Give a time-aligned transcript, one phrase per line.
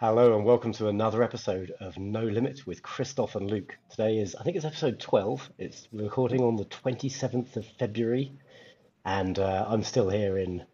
[0.00, 3.76] Hello and welcome to another episode of No Limit with Krzysztof and Luke.
[3.90, 5.50] Today is, I think it's episode 12.
[5.58, 8.30] It's recording on the 27th of February,
[9.04, 10.64] and uh, I'm still here in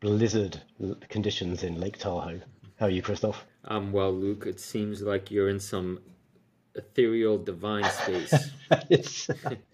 [0.00, 0.62] blizzard
[1.10, 2.40] conditions in Lake Tahoe.
[2.76, 3.36] How are you, Krzysztof?
[3.66, 6.00] Um, well, Luke, it seems like you're in some
[6.74, 8.50] ethereal divine space.
[8.90, 9.28] it's,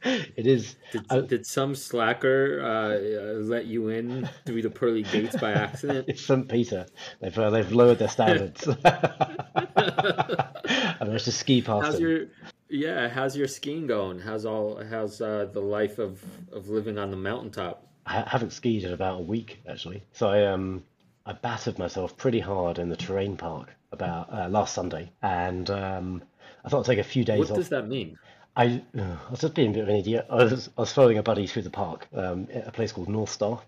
[0.05, 0.77] it is.
[0.93, 6.07] Did, I- did some slacker uh, let you in through the pearly gates by accident?
[6.17, 6.49] It's St.
[6.49, 6.87] Peter.
[7.21, 8.67] They've uh, they've lowered their standards.
[8.85, 12.03] I managed to ski past How's them.
[12.03, 12.27] your
[12.69, 13.09] yeah?
[13.09, 14.19] How's your skiing going?
[14.19, 14.83] How's all?
[14.85, 16.23] How's uh, the life of
[16.53, 17.87] of living on the mountaintop?
[18.07, 20.03] I haven't skied in about a week actually.
[20.13, 20.85] So I um
[21.25, 26.23] I battered myself pretty hard in the terrain park about uh, last Sunday, and um,
[26.67, 27.57] I thought I'd take a few days What off.
[27.57, 28.19] does that mean?
[28.57, 30.27] I, I was just being a bit of an idiot.
[30.29, 33.09] I was I was following a buddy through the park, um, at a place called
[33.09, 33.61] Northstar,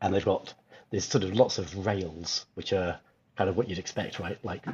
[0.00, 0.54] and they've got
[0.90, 2.98] there's sort of lots of rails, which are
[3.36, 4.38] kind of what you'd expect, right?
[4.42, 4.64] Like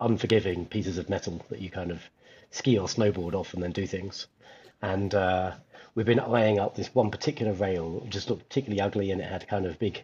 [0.00, 2.02] unforgiving pieces of metal that you kind of
[2.50, 4.26] ski or snowboard off and then do things.
[4.82, 5.52] And uh,
[5.94, 9.28] we've been eyeing up this one particular rail, which just looked particularly ugly, and it
[9.28, 10.02] had kind of big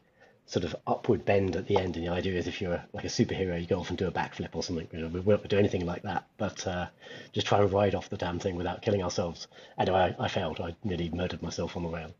[0.48, 1.96] sort of upward bend at the end.
[1.96, 4.10] And the idea is if you're like a superhero, you go off and do a
[4.10, 4.88] backflip or something.
[4.92, 6.86] You know, we won't do anything like that, but uh,
[7.32, 9.46] just try and ride off the damn thing without killing ourselves.
[9.78, 10.58] Anyway, I, I failed.
[10.60, 12.10] I nearly murdered myself on the rail.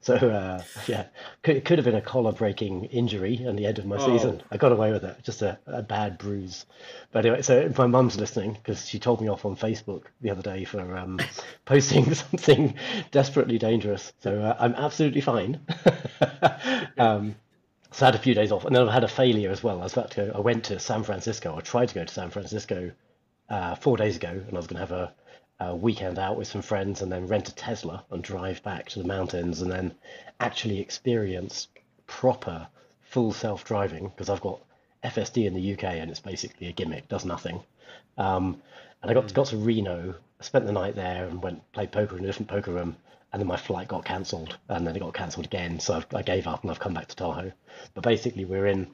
[0.00, 1.06] So uh, yeah,
[1.42, 4.06] could, it could have been a collar breaking injury and the end of my Oh.
[4.16, 4.42] season.
[4.50, 6.66] I got away with it, just a, a bad bruise.
[7.12, 10.30] But anyway, so if my mum's listening because she told me off on Facebook the
[10.30, 11.20] other day for um,
[11.64, 12.74] posting something
[13.12, 14.12] desperately dangerous.
[14.20, 15.60] So uh, I'm absolutely fine.
[16.98, 17.36] um,
[17.92, 19.80] so I had a few days off, and then I had a failure as well.
[19.80, 20.32] I was about to go.
[20.34, 21.56] I went to San Francisco.
[21.56, 22.90] I tried to go to San Francisco
[23.48, 25.12] uh, four days ago, and I was going to have a,
[25.60, 28.98] a weekend out with some friends, and then rent a Tesla and drive back to
[28.98, 29.94] the mountains, and then
[30.40, 31.68] actually experience
[32.06, 32.66] proper
[33.02, 34.60] full self driving because I've got
[35.04, 37.60] FSD in the UK, and it's basically a gimmick, does nothing.
[38.16, 38.60] Um,
[39.02, 42.24] and I got got to Reno, spent the night there, and went played poker in
[42.24, 42.96] a different poker room.
[43.32, 45.80] And then my flight got cancelled, and then it got cancelled again.
[45.80, 47.52] So I've, I gave up, and I've come back to Tahoe.
[47.94, 48.88] But basically, we're in.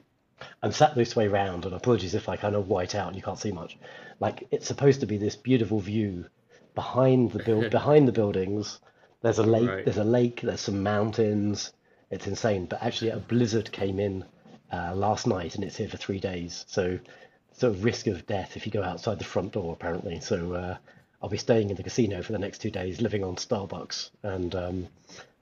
[0.63, 3.21] I'm sat this way round, and apologies if I kind of white out and you
[3.21, 3.77] can't see much.
[4.21, 6.25] Like it's supposed to be this beautiful view
[6.73, 8.79] behind the build, behind the buildings.
[9.21, 9.69] There's a lake.
[9.69, 9.83] Right.
[9.83, 10.41] There's a lake.
[10.41, 11.73] There's some mountains.
[12.09, 12.65] It's insane.
[12.65, 14.23] But actually, a blizzard came in
[14.71, 16.65] uh, last night, and it's here for three days.
[16.67, 16.99] So,
[17.51, 20.21] sort of risk of death if you go outside the front door, apparently.
[20.21, 20.77] So, uh,
[21.21, 24.55] I'll be staying in the casino for the next two days, living on Starbucks, and
[24.55, 24.87] um,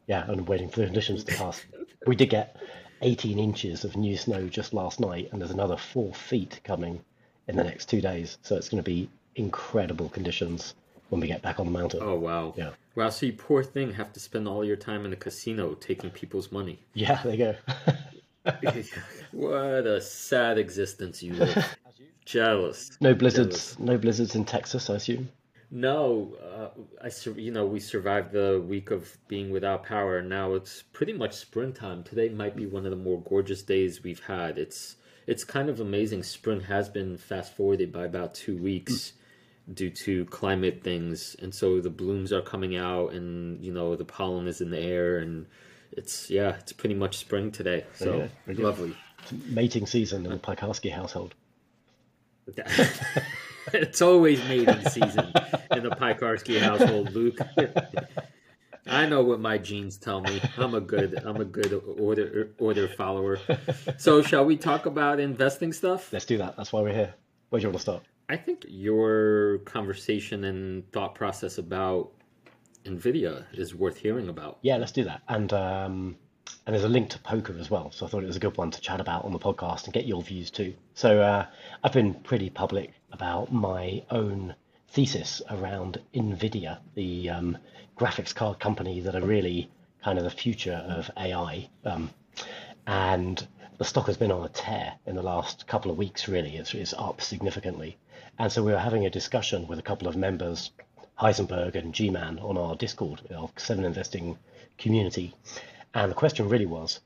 [0.08, 1.62] yeah, and waiting for the conditions to pass.
[2.06, 2.56] We did get
[3.02, 7.02] 18 inches of new snow just last night, and there's another four feet coming
[7.48, 8.38] in the next two days.
[8.42, 10.74] So it's going to be incredible conditions
[11.10, 12.00] when we get back on the mountain.
[12.02, 12.54] Oh wow.
[12.58, 12.72] Yeah.
[12.96, 13.10] Wow.
[13.10, 16.52] So you poor thing have to spend all your time in the casino taking people's
[16.52, 16.80] money.
[16.94, 17.56] Yeah, there you go.
[19.32, 21.78] what a sad existence you live.
[22.26, 22.98] Jealous.
[23.00, 23.80] no blizzards, Jealous.
[23.80, 25.30] no blizzards in Texas, I assume.
[25.70, 26.70] No, uh,
[27.04, 30.22] I sur- you know we survived the week of being without power.
[30.22, 32.04] Now it's pretty much springtime.
[32.04, 34.58] Today might be one of the more gorgeous days we've had.
[34.58, 34.96] It's
[35.26, 36.24] it's kind of amazing.
[36.24, 39.12] Spring has been fast forwarded by about two weeks
[39.74, 44.06] due to climate things, and so the blooms are coming out, and you know the
[44.06, 45.48] pollen is in the air, and
[45.92, 47.84] it's yeah, it's pretty much spring today.
[47.94, 48.64] So Yeah, very good.
[48.64, 48.96] lovely.
[49.50, 51.36] Mating season in the Pikarski household.
[53.74, 55.32] it's always mating season
[55.72, 57.38] in the Pikarski household, Luke.
[58.88, 60.42] I know what my genes tell me.
[60.58, 63.40] I'm a good I'm a good order order follower.
[63.98, 66.14] So shall we talk about investing stuff?
[66.14, 66.56] Let's do that.
[66.56, 67.14] That's why we're here.
[67.50, 68.04] Where do you want to start?
[68.30, 72.12] I think your conversation and thought process about
[72.86, 74.60] Nvidia is worth hearing about.
[74.62, 75.22] Yeah, let's do that.
[75.28, 76.18] And um,
[76.66, 78.58] and there's a link to poker as well, so I thought it was a good
[78.58, 80.74] one to chat about on the podcast and get your views too.
[80.94, 81.46] So uh,
[81.84, 84.56] I've been pretty public about my own
[84.90, 87.58] thesis around Nvidia, the um,
[87.98, 89.70] graphics card company that are really
[90.04, 91.70] kind of the future of AI.
[91.86, 92.10] Um,
[92.86, 93.46] and
[93.78, 96.28] the stock has been on a tear in the last couple of weeks.
[96.28, 97.98] Really, it's, it's up significantly.
[98.40, 100.72] And so we were having a discussion with a couple of members,
[101.20, 104.38] Heisenberg and G-Man, on our Discord, our Seven Investing
[104.78, 105.34] community.
[105.94, 107.00] And the question really was,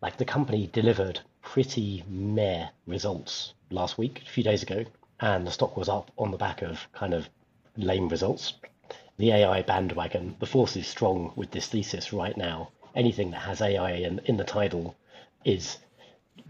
[0.00, 4.84] like the company delivered pretty meh results last week, a few days ago,
[5.20, 7.28] and the stock was up on the back of kind of
[7.76, 8.54] lame results.
[9.18, 12.70] The AI bandwagon, the force is strong with this thesis right now.
[12.94, 14.96] Anything that has AI in, in the title
[15.44, 15.78] is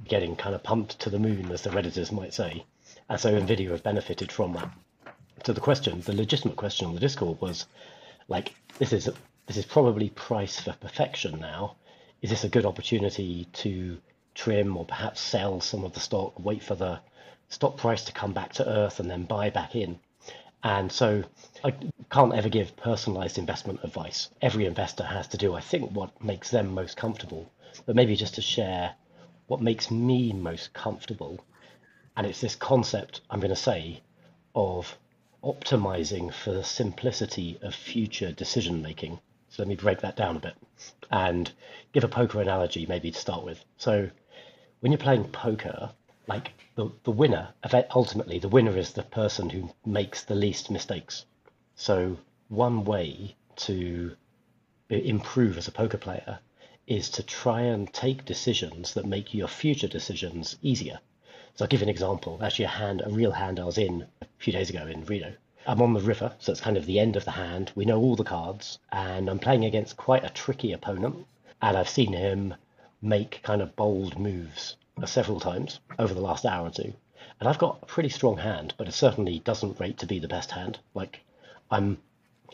[0.08, 2.64] getting kind of pumped to the moon, as the Redditors might say.
[3.08, 4.70] And so Nvidia have benefited from that.
[5.44, 7.66] So the question, the legitimate question on the Discord was,
[8.28, 9.10] like, this is
[9.52, 11.76] this is probably price for perfection now.
[12.22, 13.98] Is this a good opportunity to
[14.34, 17.00] trim or perhaps sell some of the stock, wait for the
[17.50, 20.00] stock price to come back to earth and then buy back in.
[20.62, 21.24] And so
[21.62, 21.74] I
[22.10, 24.30] can't ever give personalized investment advice.
[24.40, 27.52] Every investor has to do, I think, what makes them most comfortable.
[27.84, 28.94] But maybe just to share
[29.48, 31.44] what makes me most comfortable.
[32.16, 34.00] And it's this concept I'm going to say
[34.54, 34.96] of
[35.44, 39.20] optimizing for the simplicity of future decision making.
[39.52, 40.54] So let me break that down a bit
[41.10, 41.52] and
[41.92, 43.62] give a poker analogy maybe to start with.
[43.76, 44.08] So
[44.80, 45.92] when you're playing poker,
[46.26, 47.50] like the, the winner,
[47.94, 51.26] ultimately the winner is the person who makes the least mistakes.
[51.74, 52.16] So
[52.48, 54.16] one way to
[54.88, 56.38] improve as a poker player
[56.86, 60.98] is to try and take decisions that make your future decisions easier.
[61.56, 62.38] So I'll give you an example.
[62.42, 65.34] Actually, a hand, a real hand I was in a few days ago in Reno.
[65.66, 67.72] I'm on the river, so it's kind of the end of the hand.
[67.74, 71.26] We know all the cards, and I'm playing against quite a tricky opponent.
[71.60, 72.54] And I've seen him
[73.00, 74.76] make kind of bold moves
[75.06, 76.92] several times over the last hour or two.
[77.38, 80.28] And I've got a pretty strong hand, but it certainly doesn't rate to be the
[80.28, 80.78] best hand.
[80.94, 81.20] Like,
[81.70, 81.98] I'm,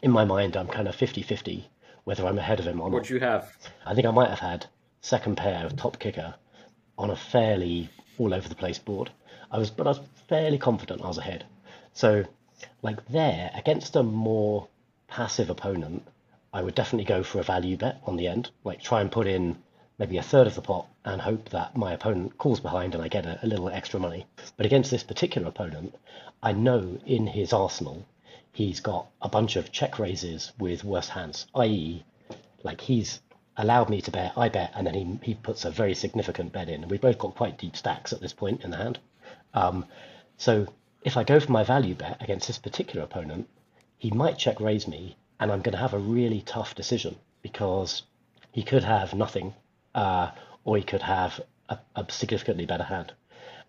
[0.03, 1.69] in my mind, I'm kind of 50 50
[2.09, 2.95] whether I'm ahead of him or not.
[2.95, 3.55] What'd you have?
[3.85, 4.65] I think I might have had
[5.03, 6.35] second pair of top kicker
[6.97, 9.11] on a fairly all over the place board.
[9.51, 11.45] I was, but I was fairly confident I was ahead.
[11.93, 12.25] So,
[12.83, 14.69] like there, against a more
[15.09, 16.07] passive opponent,
[16.53, 18.51] I would definitely go for a value bet on the end.
[18.65, 19.57] Like try and put in
[19.99, 23.09] maybe a third of the pot and hope that my opponent calls behind and I
[23.09, 24.27] get a, a little extra money.
[24.57, 25.95] But against this particular opponent,
[26.43, 28.07] I know in his arsenal
[28.53, 32.05] he's got a bunch of check raises with worse hands, i.e.,
[32.63, 33.21] like he's
[33.57, 36.69] allowed me to bet, I bet, and then he, he puts a very significant bet
[36.69, 36.87] in.
[36.89, 38.99] We've both got quite deep stacks at this point in the hand.
[39.53, 39.85] Um,
[40.37, 40.69] so
[41.03, 43.49] if I go for my value bet against this particular opponent,
[43.99, 48.03] he might check raise me, and I'm going to have a really tough decision because
[48.53, 49.55] he could have nothing
[49.95, 50.31] uh,
[50.65, 53.13] or he could have a, a, significantly better hand.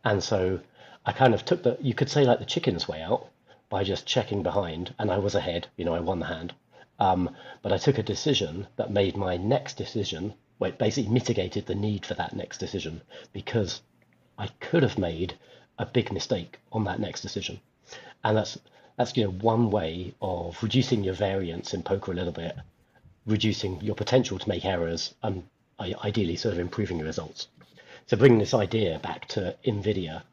[0.04, 0.60] And so
[1.06, 3.30] I kind of took the, you could say like the chicken's way out
[3.70, 6.54] by just checking behind, and I was ahead, you know, I won the hand.
[7.00, 11.68] Um, but I took a decision that made my next decision, well, it basically mitigated
[11.68, 13.81] the need for that next decision because
[14.38, 15.36] I could have made
[15.80, 17.60] a big mistake on that next decision.
[18.24, 18.60] And that's
[18.98, 22.56] that's you know one way of reducing your variance in poker a little bit,
[23.26, 25.44] reducing your potential to make errors, and
[25.80, 27.48] ideally sort of improving your results.
[28.08, 30.24] So bringing this idea back to NVIDIA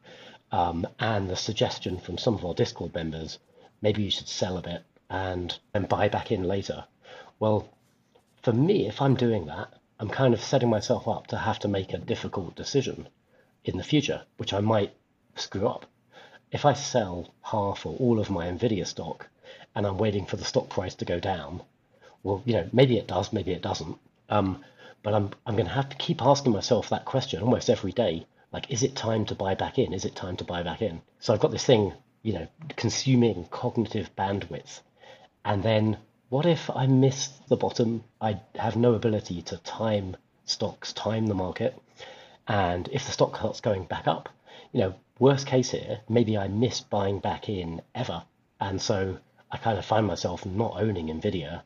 [0.51, 3.39] um, and the suggestion from some of our Discord members,
[3.83, 6.85] maybe you should sell a bit and then buy back in later.
[7.39, 7.69] Well,
[8.43, 11.69] for me, if I'm doing that, I'm kind of setting myself up to have to
[11.69, 13.09] make a difficult decision
[13.65, 14.93] in the future, which I might
[15.37, 15.87] screw up.
[16.51, 19.29] If I sell half or all of my Nvidia stock
[19.75, 21.63] and I'm waiting for the stock price to go down,
[22.23, 23.99] well, you know, maybe it does, maybe it doesn't.
[24.29, 24.65] Um,
[25.03, 28.27] but I'm I'm going to have to keep asking myself that question almost every day.
[28.53, 29.93] Like, is it time to buy back in?
[29.93, 31.03] Is it time to buy back in?
[31.21, 31.93] So I've got this thing,
[32.23, 34.81] you know, consuming cognitive bandwidth.
[35.45, 35.99] And then
[36.29, 38.03] what if I miss the bottom?
[38.21, 41.81] I have no ability to time stocks, time the market.
[42.49, 44.29] And if the stock starts going back up,
[44.73, 48.25] you know, worst case here, maybe I miss buying back in ever.
[48.61, 49.19] And so
[49.51, 51.63] I kind of find myself not owning Nvidia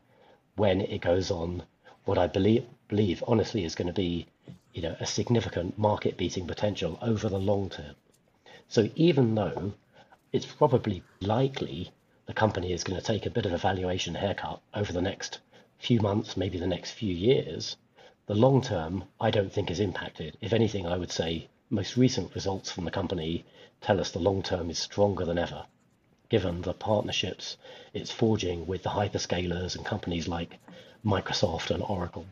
[0.55, 1.63] when it goes on
[2.05, 4.27] what I believe believe honestly is going to be
[4.73, 7.95] you know a significant market beating potential over the long term.
[8.67, 9.73] So even though
[10.31, 11.91] it's probably likely
[12.25, 15.39] the company is going to take a bit of a valuation haircut over the next
[15.77, 17.75] few months, maybe the next few years,
[18.27, 20.37] the long term I don't think is impacted.
[20.41, 23.45] If anything, I would say most recent results from the company
[23.79, 25.65] tell us the long term is stronger than ever,
[26.27, 27.55] given the partnerships
[27.93, 30.59] it's forging with the hyperscalers and companies like
[31.05, 32.25] Microsoft and Oracle.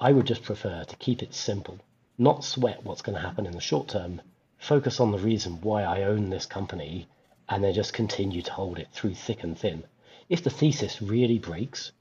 [0.00, 1.78] I would just prefer to keep it simple,
[2.16, 4.22] not sweat what's going to happen in the short term,
[4.56, 7.06] focus on the reason why I own this company,
[7.50, 9.84] and then just continue to hold it through thick and thin.
[10.30, 11.92] If the thesis really breaks,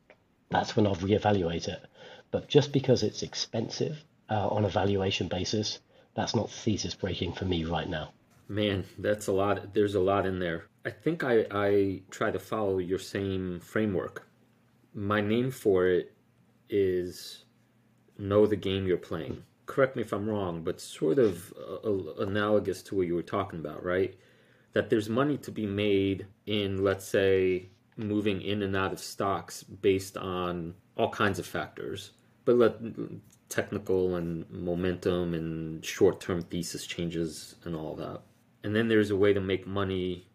[0.49, 1.83] that's when I'll reevaluate it.
[2.31, 5.79] But just because it's expensive uh, on a valuation basis,
[6.15, 8.11] that's not thesis breaking for me right now.
[8.47, 9.73] Man, that's a lot.
[9.73, 10.65] There's a lot in there.
[10.85, 14.27] I think I, I try to follow your same framework.
[14.93, 16.13] My name for it
[16.69, 17.45] is
[18.17, 19.43] know the game you're playing.
[19.65, 23.59] Correct me if I'm wrong, but sort of uh, analogous to what you were talking
[23.59, 24.15] about, right?
[24.73, 29.63] That there's money to be made in, let's say, moving in and out of stocks
[29.63, 32.11] based on all kinds of factors,
[32.45, 32.75] but let
[33.49, 38.21] technical and momentum and short-term thesis changes and all that.
[38.63, 40.27] And then there's a way to make money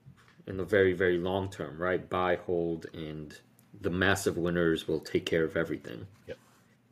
[0.47, 2.09] in the very, very long term, right?
[2.09, 3.37] Buy, hold, and
[3.81, 6.07] the massive winners will take care of everything.
[6.27, 6.39] Yep.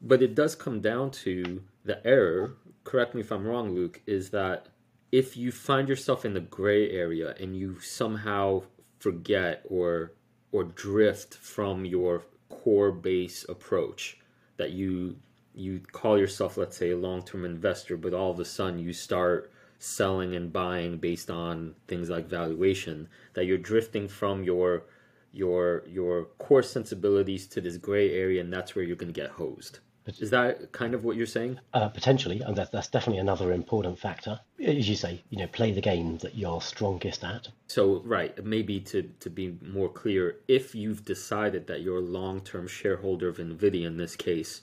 [0.03, 4.31] But it does come down to the error, correct me if I'm wrong, Luke, is
[4.31, 4.69] that
[5.11, 8.63] if you find yourself in the gray area and you somehow
[8.99, 10.13] forget or
[10.51, 14.19] or drift from your core base approach
[14.57, 15.17] that you
[15.59, 19.51] you call yourself let's say a long-term investor but all of a sudden you start
[19.79, 24.85] selling and buying based on things like valuation that you're drifting from your
[25.33, 29.31] your your core sensibilities to this gray area and that's where you're going to get
[29.31, 29.79] hosed.
[30.21, 31.61] Is that kind of what you're saying?
[31.75, 34.41] Uh, potentially and that, that's definitely another important factor.
[34.59, 37.49] As you say you know play the game that you're strongest at.
[37.69, 42.67] So right maybe to to be more clear if you've decided that you're a long-term
[42.67, 44.63] shareholder of nvidia in this case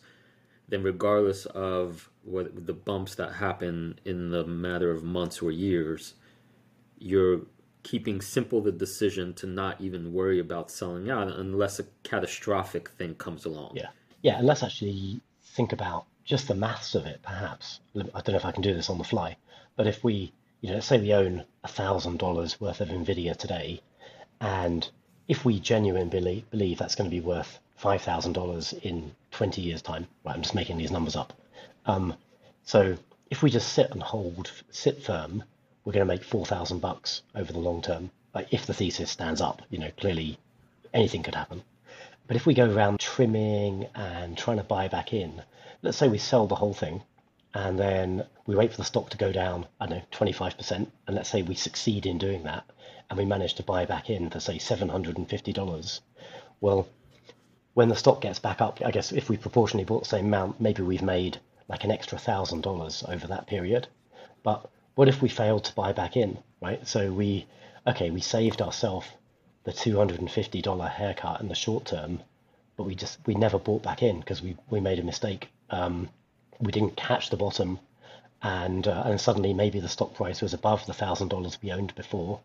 [0.68, 6.16] then regardless of what the bumps that happen in the matter of months or years,
[6.98, 7.42] you're
[7.84, 13.14] keeping simple the decision to not even worry about selling out unless a catastrophic thing
[13.16, 13.74] comes along.
[13.76, 13.90] Yeah.
[14.24, 17.80] Yeah, and let's actually think about just the maths of it, perhaps.
[17.96, 19.38] I don't know if I can do this on the fly,
[19.76, 23.38] but if we, you know, let's say we own a thousand dollars worth of Nvidia
[23.38, 23.82] today,
[24.42, 24.90] and
[25.28, 30.08] if we genuinely believe, believe that's going to be worth $5,000 in 20 years' time.
[30.24, 31.34] Right, I'm just making these numbers up.
[31.86, 32.14] Um,
[32.64, 32.98] so
[33.30, 35.44] if we just sit and hold, sit firm,
[35.84, 38.12] we're going to make 4,000 bucks over the long term.
[38.34, 40.38] Like if the thesis stands up, you know, clearly
[40.94, 41.64] anything could happen.
[42.28, 45.42] But if we go around trimming and trying to buy back in,
[45.82, 47.02] let's say we sell the whole thing
[47.54, 51.16] and then we wait for the stock to go down, I don't know, 25%, and
[51.16, 52.64] let's say we succeed in doing that
[53.10, 56.00] and we manage to buy back in for say $750.
[56.62, 56.88] Well,
[57.76, 60.62] when the stock gets back up, I guess if we proportionally bought the same amount,
[60.62, 63.88] maybe we've made like an extra thousand dollars over that period.
[64.44, 66.88] But what if we failed to buy back in, right?
[66.88, 67.46] So we,
[67.86, 69.08] okay, we saved ourselves
[69.66, 72.22] the $250 haircut in the short term,
[72.78, 75.50] but we just, we never bought back in because we, we made a mistake.
[75.70, 76.08] Um,
[76.62, 77.80] we didn't catch the bottom
[78.42, 81.94] and, uh, and suddenly maybe the stock price was above the thousand dollars we owned
[81.96, 82.40] before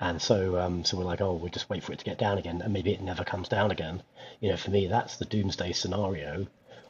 [0.00, 2.38] and so, um, so we're like, oh, we'll just wait for it to get down
[2.38, 4.02] again, and maybe it never comes down again.
[4.40, 6.46] You know, for me, that's the doomsday scenario,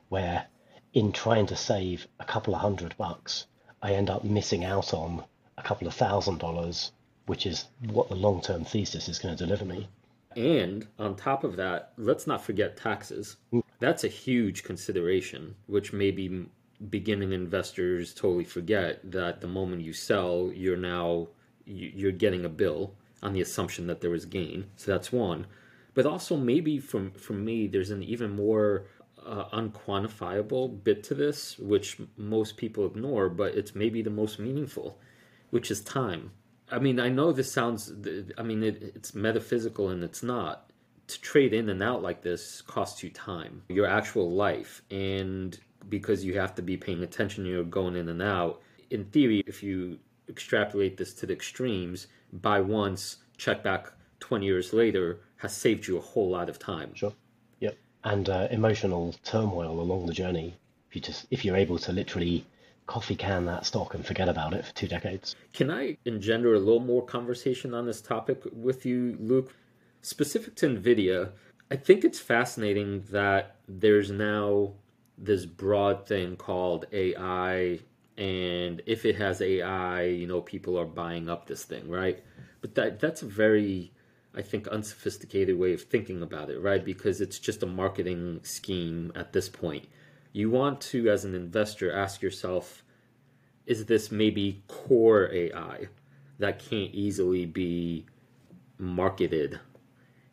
[0.09, 0.47] where
[0.95, 3.47] in trying to save a couple of hundred bucks,
[3.83, 5.25] I end up missing out on
[5.59, 6.93] a couple of thousand dollars,
[7.27, 9.89] which is what the long-term thesis is going to deliver me.
[10.37, 13.37] And on top of that, let's not forget taxes.
[13.53, 13.63] Mm.
[13.81, 16.47] That's a huge consideration, which maybe
[16.89, 21.29] beginning investors totally forget that the moment you sell, you're now
[21.67, 24.67] you're getting a bill on the assumption that there was gain.
[24.77, 25.47] So that's one.
[25.95, 28.87] But also maybe from from me, there's an even more
[29.25, 34.99] uh, unquantifiable bit to this, which most people ignore, but it's maybe the most meaningful,
[35.51, 36.31] which is time.
[36.71, 37.93] I mean, I know this sounds.
[38.39, 40.71] I mean, it, it's metaphysical and it's not.
[41.09, 45.59] To trade in and out like this costs you time, your actual life, and
[45.89, 48.63] because you have to be paying attention, you're going in and out.
[48.91, 49.99] In theory, if you
[50.29, 55.97] extrapolate this to the extremes, buy once, check back 20 years later has saved you
[55.97, 56.95] a whole lot of time.
[56.95, 57.13] Sure.
[57.61, 57.77] Yep.
[58.05, 60.55] And uh, emotional turmoil along the journey.
[60.89, 62.45] If you just if you're able to literally
[62.87, 65.37] coffee can that stock and forget about it for two decades.
[65.53, 69.55] Can I engender a little more conversation on this topic with you, Luke?
[70.03, 71.31] Specific to Nvidia,
[71.71, 74.73] I think it's fascinating that there's now
[75.17, 77.79] this broad thing called AI
[78.21, 82.23] and if it has AI, you know, people are buying up this thing, right?
[82.61, 83.93] But that that's a very
[84.35, 86.85] I think unsophisticated way of thinking about it, right?
[86.85, 89.89] Because it's just a marketing scheme at this point.
[90.33, 92.85] You want to as an investor ask yourself
[93.65, 95.89] is this maybe core AI
[96.39, 98.05] that can't easily be
[98.77, 99.61] marketed?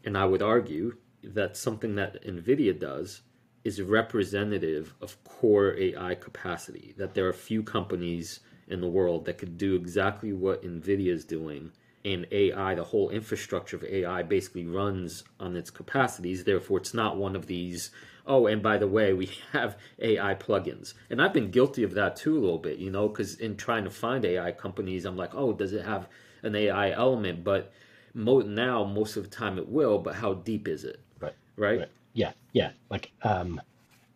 [0.04, 3.22] And I would argue that something that Nvidia does
[3.68, 6.96] is representative of core AI capacity.
[6.98, 11.26] That there are few companies in the world that could do exactly what NVIDIA is
[11.26, 11.74] doing.
[12.06, 16.46] And AI, the whole infrastructure of AI basically runs on its capacities.
[16.46, 17.92] Therefore, it's not one of these,
[18.26, 20.94] oh, and by the way, we have AI plugins.
[21.10, 23.84] And I've been guilty of that too a little bit, you know, because in trying
[23.84, 26.08] to find AI companies, I'm like, oh, does it have
[26.42, 27.44] an AI element?
[27.44, 27.74] But
[28.14, 31.02] now, most of the time it will, but how deep is it?
[31.20, 31.36] Right.
[31.58, 31.80] Right?
[31.80, 32.72] right yeah, yeah.
[32.90, 33.62] Like um,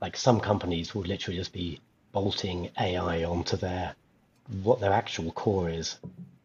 [0.02, 1.80] like some companies will literally just be
[2.12, 3.96] bolting AI onto their
[4.64, 5.98] what their actual core is,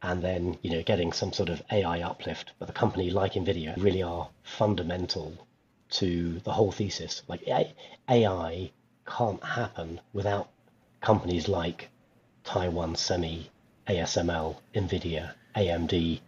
[0.03, 2.53] and then you know getting some sort of AI uplift.
[2.59, 5.33] But the company like Nvidia really are fundamental
[5.93, 7.23] to the whole thesis.
[7.27, 8.71] Like AI
[9.07, 10.51] can't happen without
[11.01, 11.89] companies like
[12.45, 13.49] Taiwan Semi,
[13.89, 16.21] ASML, Nvidia, AMD,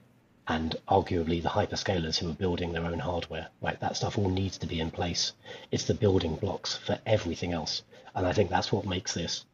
[0.49, 3.49] and arguably the hyperscalers who are building their own hardware.
[3.61, 5.33] Right, that stuff all needs to be in place.
[5.71, 7.83] It's the building blocks for everything else,
[8.15, 9.45] and I think that's what makes this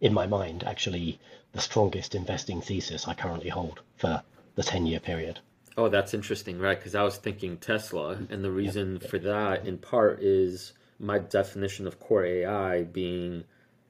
[0.00, 1.18] in my mind, actually
[1.52, 4.22] the strongest investing thesis I currently hold for
[4.54, 5.40] the 10 year period.
[5.76, 6.78] Oh, that's interesting, right?
[6.78, 11.86] Because I was thinking Tesla, and the reason for that, in part, is my definition
[11.86, 13.44] of core AI being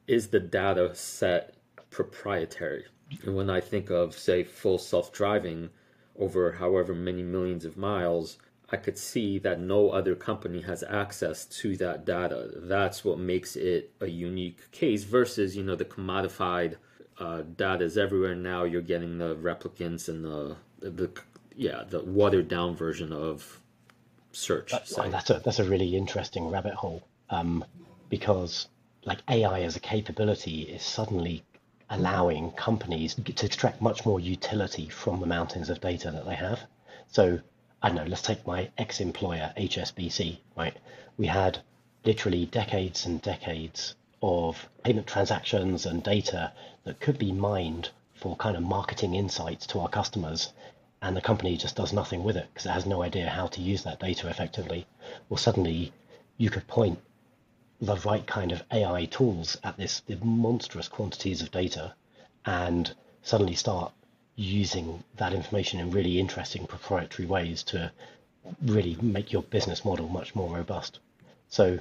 [0.06, 1.54] is the data set
[1.90, 2.84] proprietary.
[3.24, 5.70] And when I think of, say, full self driving
[6.18, 8.38] over however many millions of miles,
[8.70, 12.50] I could see that no other company has access to that data.
[12.54, 16.76] That's what makes it a unique case versus, you know, the commodified
[17.18, 18.64] uh, data is everywhere now.
[18.64, 21.10] You're getting the replicants and the the
[21.56, 23.60] yeah the watered down version of
[24.32, 24.70] search.
[24.70, 27.64] That's, that's a that's a really interesting rabbit hole um,
[28.08, 28.68] because
[29.04, 31.42] like AI as a capability is suddenly
[31.90, 36.60] allowing companies to extract much more utility from the mountains of data that they have.
[37.08, 37.40] So
[37.82, 40.76] I don't know, let's take my ex-employer, HSBC, right?
[41.16, 41.58] We had
[42.04, 46.52] literally decades and decades of payment transactions and data
[46.84, 50.52] that could be mined for kind of marketing insights to our customers
[51.00, 53.60] and the company just does nothing with it because it has no idea how to
[53.60, 54.86] use that data effectively.
[55.28, 55.92] Well, suddenly
[56.36, 56.98] you could point
[57.80, 61.94] the right kind of AI tools at this monstrous quantities of data
[62.44, 63.92] and suddenly start
[64.36, 67.90] using that information in really interesting proprietary ways to
[68.62, 70.98] really make your business model much more robust.
[71.48, 71.78] So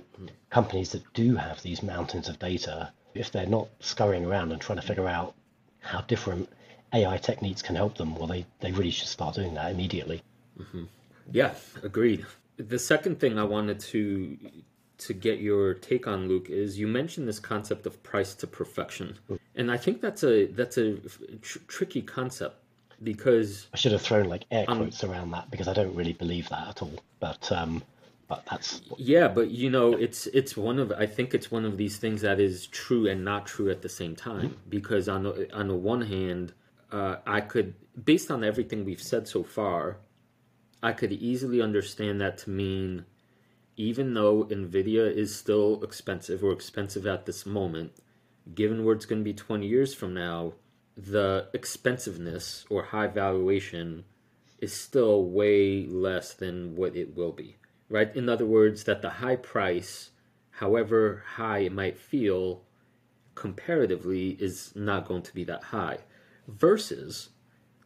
[0.50, 4.80] companies that do have these mountains of data, if they're not scurrying around and trying
[4.80, 5.36] to figure out
[5.80, 6.50] how different
[6.94, 10.22] AI techniques can help them, well, they, they really should start doing that immediately.
[10.60, 10.86] Mm-hmm.
[11.32, 12.26] Yeah, agreed.
[12.58, 14.38] The second thing I wanted to
[15.00, 19.18] to get your take on Luke is you mentioned this concept of price to perfection,
[19.56, 20.98] and I think that's a that's a
[21.42, 22.56] tr- tricky concept
[23.04, 26.14] because I should have thrown like air quotes um, around that because I don't really
[26.14, 27.04] believe that at all.
[27.20, 27.84] But um,
[28.28, 31.78] but that's yeah, but you know, it's it's one of I think it's one of
[31.78, 34.70] these things that is true and not true at the same time mm-hmm.
[34.70, 36.54] because on the on the one hand,
[36.92, 37.74] uh, I could
[38.04, 39.98] based on everything we've said so far,
[40.84, 43.06] I could easily understand that to mean
[43.78, 47.94] even though Nvidia is still expensive or expensive at this moment,
[48.56, 50.54] given where it's going to be 20 years from now,
[50.98, 54.04] the expensiveness or high valuation
[54.60, 57.56] is still way less than what it will be,
[57.88, 58.16] right?
[58.16, 60.10] In other words, that the high price,
[60.50, 62.64] however high it might feel,
[63.36, 66.00] comparatively is not going to be that high
[66.48, 67.30] versus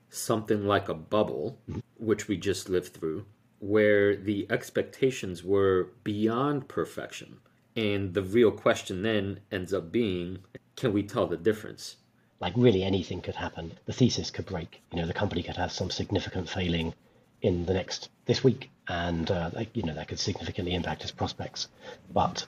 [0.10, 1.60] something like a bubble,
[1.98, 3.26] which we just lived through,
[3.62, 7.38] where the expectations were beyond perfection.
[7.76, 10.40] And the real question then ends up being
[10.76, 11.98] can we tell the difference?
[12.40, 13.74] Like, really, anything could happen.
[13.86, 14.82] The thesis could break.
[14.92, 16.96] You know, the company could have some significant failing
[17.44, 21.68] in the next this week, and uh, you know that could significantly impact its prospects.
[22.12, 22.48] But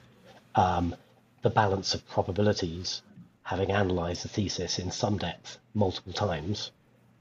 [0.56, 0.96] um,
[1.42, 3.02] the balance of probabilities,
[3.42, 6.72] having analysed the thesis in some depth multiple times,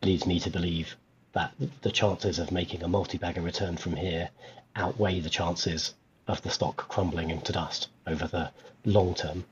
[0.02, 0.96] leads me to believe
[1.34, 4.30] that the chances of making a multi-bagger return from here
[4.76, 5.94] outweigh the chances
[6.28, 8.50] of the stock crumbling into dust over the
[8.86, 9.44] long term.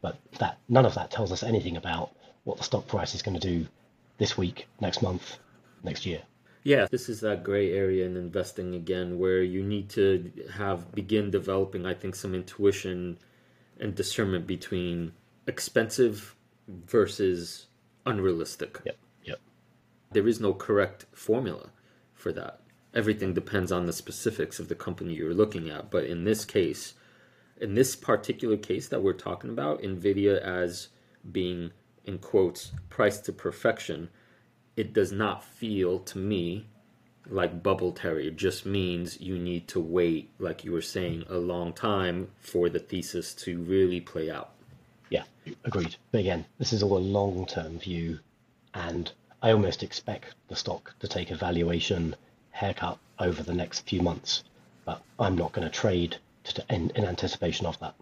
[0.00, 2.12] But that none of that tells us anything about
[2.44, 3.66] what the stock price is going to do
[4.18, 5.38] this week, next month,
[5.82, 6.22] next year.
[6.62, 11.30] Yeah, this is that gray area in investing again where you need to have begin
[11.30, 13.18] developing I think some intuition
[13.78, 15.12] and discernment between
[15.46, 16.34] expensive
[16.68, 17.66] versus
[18.04, 18.78] unrealistic.
[18.84, 18.96] Yep
[20.12, 21.70] there is no correct formula
[22.14, 22.60] for that.
[22.94, 25.90] Everything depends on the specifics of the company you're looking at.
[25.90, 26.94] But in this case,
[27.60, 30.88] in this particular case that we're talking about, NVIDIA as
[31.30, 31.70] being,
[32.04, 34.08] in quotes, priced to perfection,
[34.76, 36.66] it does not feel to me
[37.28, 38.28] like bubble terry.
[38.28, 42.68] It just means you need to wait, like you were saying, a long time for
[42.68, 44.52] the thesis to really play out.
[45.10, 45.24] Yeah,
[45.64, 45.96] agreed.
[46.10, 48.20] But again, this is all a long term view,
[48.74, 52.14] and I almost expect the stock to take a valuation
[52.50, 54.44] haircut over the next few months,
[54.84, 57.94] but I'm not going to trade to, in, in anticipation of that.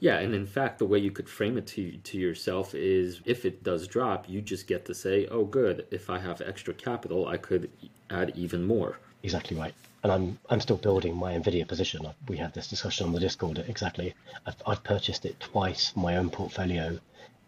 [0.00, 3.46] Yeah, and in fact, the way you could frame it to to yourself is if
[3.46, 5.86] it does drop, you just get to say, "Oh, good.
[5.90, 7.70] If I have extra capital, I could
[8.10, 9.74] add even more." Exactly right.
[10.02, 12.06] And I'm I'm still building my Nvidia position.
[12.28, 13.64] We had this discussion on the Discord.
[13.66, 14.14] Exactly.
[14.44, 16.98] I've, I've purchased it twice, my own portfolio,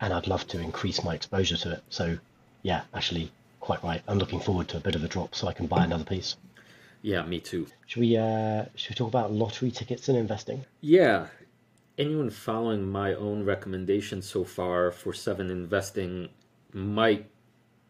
[0.00, 1.82] and I'd love to increase my exposure to it.
[1.90, 2.18] So
[2.66, 4.02] yeah, actually, quite right.
[4.08, 6.34] I'm looking forward to a bit of a drop so I can buy another piece.
[7.00, 7.68] Yeah, me too.
[7.86, 10.64] Should we uh, should we talk about lottery tickets and investing?
[10.80, 11.28] Yeah.
[11.96, 16.28] Anyone following my own recommendations so far for seven investing
[16.72, 17.26] might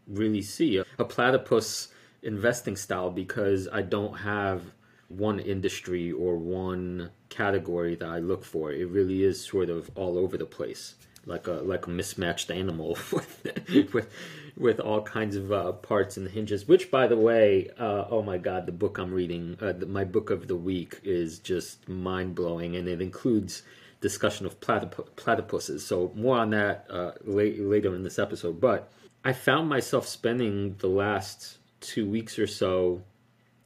[0.06, 1.88] really see a, a platypus
[2.22, 4.60] investing style because I don't have
[5.08, 8.72] one industry or one category that I look for.
[8.72, 10.96] It really is sort of all over the place.
[11.26, 14.08] like a like a mismatched animal with with
[14.56, 16.66] with all kinds of uh, parts and hinges.
[16.66, 20.04] Which, by the way, uh, oh my god, the book I'm reading, uh, the, my
[20.04, 23.62] book of the week is just mind blowing, and it includes
[24.00, 25.80] discussion of platyp- platypuses.
[25.80, 28.60] So more on that uh, late, later in this episode.
[28.60, 28.90] But
[29.24, 33.02] I found myself spending the last two weeks or so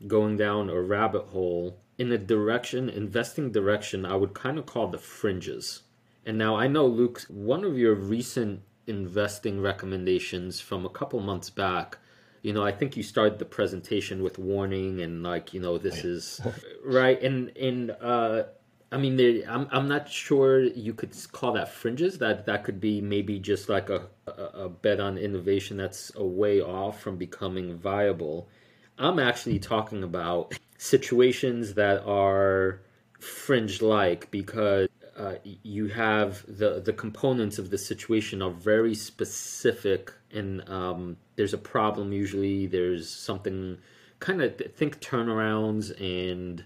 [0.07, 4.88] going down a rabbit hole in a direction, investing direction, I would kind of call
[4.88, 5.83] the fringes.
[6.24, 11.48] And now I know, Luke, one of your recent investing recommendations from a couple months
[11.48, 11.96] back,
[12.42, 16.05] you know, I think you started the presentation with warning and like, you know, this
[16.05, 16.40] is
[16.85, 17.20] right.
[17.22, 18.42] And, and, uh,
[18.92, 22.18] I mean, there, I'm I'm not sure you could call that fringes.
[22.18, 26.24] That that could be maybe just like a, a, a bet on innovation that's a
[26.24, 28.48] way off from becoming viable.
[28.98, 32.81] I'm actually talking about situations that are
[33.20, 34.88] fringe like because
[35.20, 41.54] uh, you have the the components of the situation are very specific and um, there's
[41.54, 43.76] a problem usually there's something
[44.20, 46.64] kind of think turnarounds and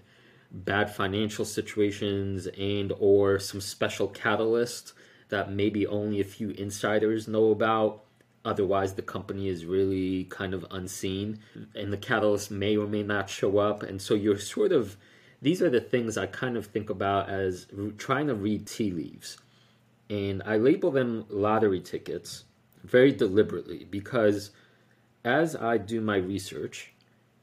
[0.51, 4.93] bad financial situations and or some special catalyst
[5.29, 8.03] that maybe only a few insiders know about.
[8.43, 11.39] Otherwise the company is really kind of unseen
[11.73, 13.81] and the catalyst may or may not show up.
[13.83, 14.97] And so you're sort of
[15.45, 17.67] these are the things i kind of think about as
[17.99, 19.37] trying to read tea leaves.
[20.09, 22.45] And i label them lottery tickets
[22.83, 24.49] very deliberately because
[25.23, 26.93] as i do my research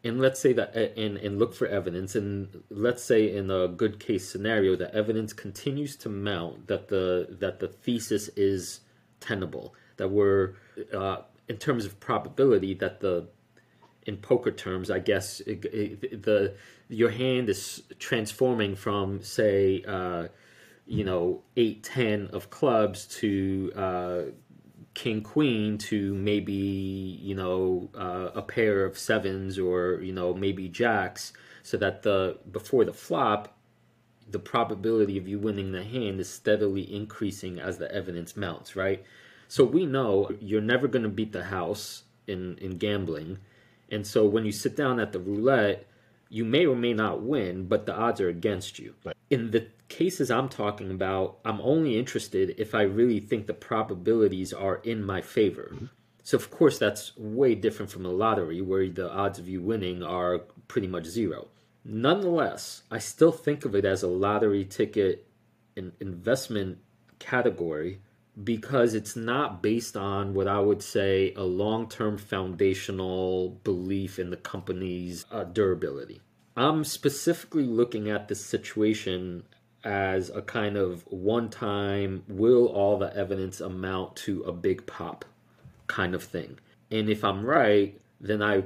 [0.05, 4.01] and let's say that and, and look for evidence and let's say in a good
[4.01, 8.81] case scenario the evidence continues to mount that the that the thesis is
[9.21, 10.55] tenable that we're
[10.93, 13.29] uh, in terms of probability that the
[14.07, 16.55] in poker terms i guess it, it, the
[16.89, 20.29] your hand is transforming from say uh,
[20.87, 24.23] you know 8 10 of clubs to uh,
[24.95, 30.69] king queen to maybe you know uh, a pair of sevens or you know maybe
[30.69, 33.57] jacks so that the before the flop
[34.33, 39.05] the probability of you winning the hand is steadily increasing as the evidence mounts right?
[39.49, 43.39] So we know you're never going to beat the house in in gambling
[43.93, 45.87] and so when you sit down at the roulette
[46.29, 49.17] you may or may not win but the odds are against you right.
[49.31, 54.53] in the cases I'm talking about, I'm only interested if I really think the probabilities
[54.53, 55.71] are in my favor.
[55.75, 55.87] Mm-hmm.
[56.25, 60.03] So, of course, that's way different from a lottery where the odds of you winning
[60.03, 61.49] are pretty much zero.
[61.85, 65.27] Nonetheless, I still think of it as a lottery ticket
[65.77, 66.79] in investment
[67.19, 68.01] category
[68.43, 74.31] because it's not based on what I would say a long term foundational belief in
[74.31, 76.21] the company's uh, durability.
[76.57, 79.45] I'm specifically looking at this situation
[79.85, 85.25] as a kind of one time, will all the evidence amount to a big pop
[85.87, 86.59] kind of thing?
[86.91, 88.65] And if I'm right, then I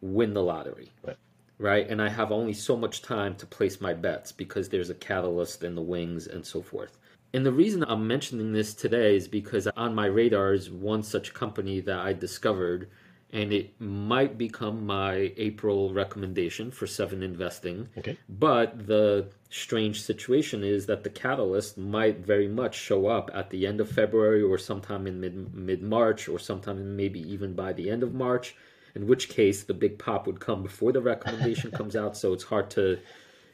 [0.00, 0.90] win the lottery.
[1.02, 1.16] Right.
[1.58, 1.88] right?
[1.88, 5.62] And I have only so much time to place my bets because there's a catalyst
[5.62, 6.98] in the wings and so forth.
[7.32, 11.32] And the reason I'm mentioning this today is because on my radar is one such
[11.32, 12.88] company that I discovered
[13.32, 17.88] and it might become my April recommendation for seven investing.
[17.98, 18.18] Okay.
[18.28, 23.66] But the strange situation is that the catalyst might very much show up at the
[23.66, 27.88] end of February or sometime in mid mid March or sometime maybe even by the
[27.88, 28.56] end of March.
[28.96, 32.16] In which case, the big pop would come before the recommendation comes out.
[32.16, 32.98] So it's hard to,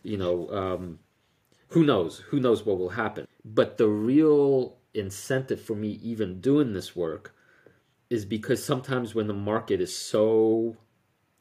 [0.02, 0.98] you know, um,
[1.68, 2.18] who knows?
[2.30, 3.26] Who knows what will happen?
[3.44, 7.34] But the real incentive for me even doing this work
[8.08, 10.76] is because sometimes when the market is so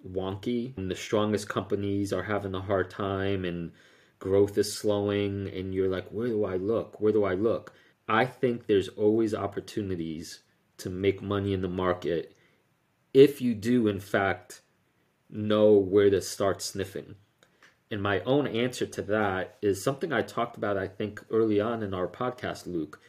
[0.07, 3.71] wonky and the strongest companies are having a hard time and
[4.19, 7.73] growth is slowing and you're like where do i look where do i look
[8.07, 10.41] i think there's always opportunities
[10.77, 12.35] to make money in the market
[13.13, 14.61] if you do in fact
[15.29, 17.15] know where to start sniffing
[17.91, 21.83] and my own answer to that is something i talked about i think early on
[21.83, 22.99] in our podcast luke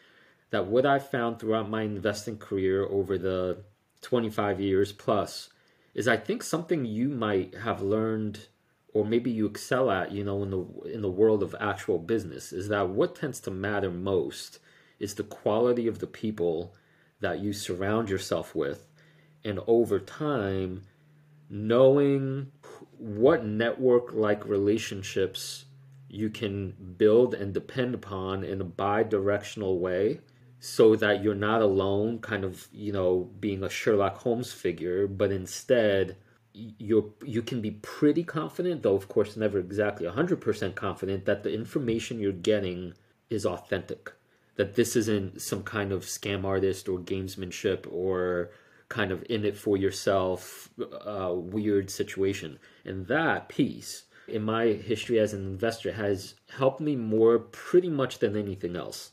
[0.51, 3.59] that what I've found throughout my investing career over the
[4.03, 5.51] 25 years plus
[5.95, 8.47] is I think something you might have learned
[8.93, 12.53] or maybe you excel at, you know, in the in the world of actual business
[12.53, 14.59] is that what tends to matter most
[14.99, 16.75] is the quality of the people
[17.21, 18.87] that you surround yourself with.
[19.45, 20.85] And over time
[21.51, 22.53] knowing
[22.98, 25.64] what network like relationships
[26.09, 30.20] you can build and depend upon in a bi-directional way
[30.61, 35.30] so that you're not alone, kind of, you know, being a Sherlock Holmes figure, but
[35.30, 36.16] instead
[36.78, 41.52] you're you can be pretty confident, though of course never exactly 100% confident that the
[41.52, 42.94] information you're getting
[43.28, 44.12] is authentic.
[44.56, 48.50] that this isn't some kind of scam artist or gamesmanship or
[48.88, 50.70] kind of in it for yourself
[51.05, 52.59] uh, weird situation.
[52.85, 58.18] And that piece in my history as an investor has helped me more pretty much
[58.18, 59.12] than anything else.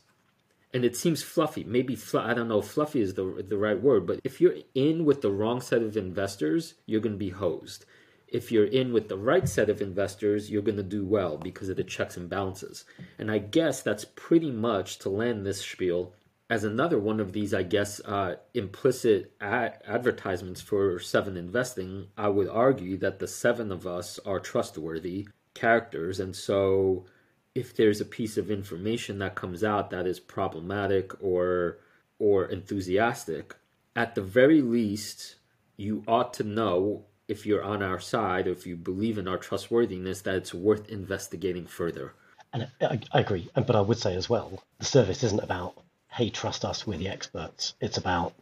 [0.72, 1.62] And it seems fluffy.
[1.62, 2.60] Maybe fl- I don't know.
[2.60, 5.96] Fluffy is the the right word, but if you're in with the wrong set of
[5.96, 7.84] investors, you're going to be hosed.
[8.26, 11.68] If you're in with the right set of investors, you're going to do well because
[11.68, 12.84] of the checks and balances.
[13.16, 16.12] And I guess that's pretty much to land this spiel
[16.50, 22.28] as another one of these, I guess, uh, implicit ad- advertisements for Seven Investing, I
[22.28, 26.20] would argue that the seven of us are trustworthy characters.
[26.20, 27.06] And so
[27.54, 31.78] if there's a piece of information that comes out that is problematic or
[32.18, 33.56] or enthusiastic,
[33.96, 35.36] at the very least,
[35.76, 39.38] you ought to know if you're on our side or if you believe in our
[39.38, 42.14] trustworthiness that it's worth investigating further.
[42.52, 45.83] And I, I agree, but I would say as well, the service isn't about
[46.14, 47.74] hey, trust us, we're the experts.
[47.80, 48.34] It's about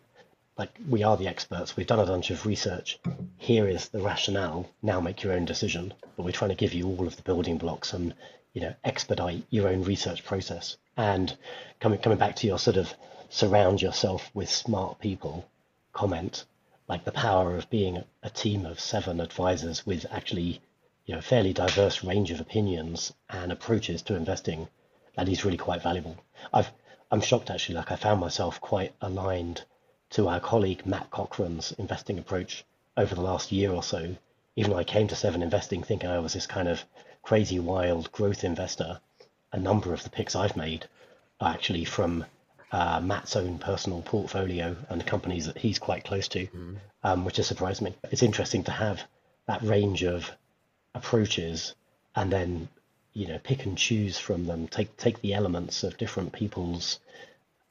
[0.59, 1.75] like we are the experts.
[1.75, 2.99] We've done a bunch of research.
[3.39, 4.69] Here is the rationale.
[4.83, 5.95] Now make your own decision.
[6.15, 8.15] But we're trying to give you all of the building blocks and
[8.53, 10.77] you know expedite your own research process.
[10.99, 11.35] And
[11.81, 12.93] coming coming back to your sort of
[13.31, 15.49] surround yourself with smart people
[15.95, 16.45] comment,
[16.89, 20.61] like the power of being a team of seven advisors with actually
[21.07, 24.69] you know fairly diverse range of opinions and approaches to investing.
[25.17, 26.19] That is really quite valuable.
[26.53, 26.71] I've
[27.13, 27.75] I'm shocked actually.
[27.75, 29.65] Like I found myself quite aligned
[30.11, 32.65] to our colleague Matt Cochrane's investing approach
[32.97, 34.17] over the last year or so.
[34.57, 36.85] Even though I came to Seven Investing thinking I was this kind of
[37.23, 39.01] crazy, wild growth investor,
[39.53, 40.89] a number of the picks I've made
[41.41, 42.25] are actually from
[42.73, 46.77] uh, Matt's own personal portfolio and the companies that he's quite close to, mm.
[47.05, 47.95] um, which has surprised me.
[48.11, 49.03] It's interesting to have
[49.47, 50.31] that range of
[50.95, 51.75] approaches
[52.15, 52.69] and then
[53.13, 54.69] you know pick and choose from them.
[54.69, 56.99] Take take the elements of different people's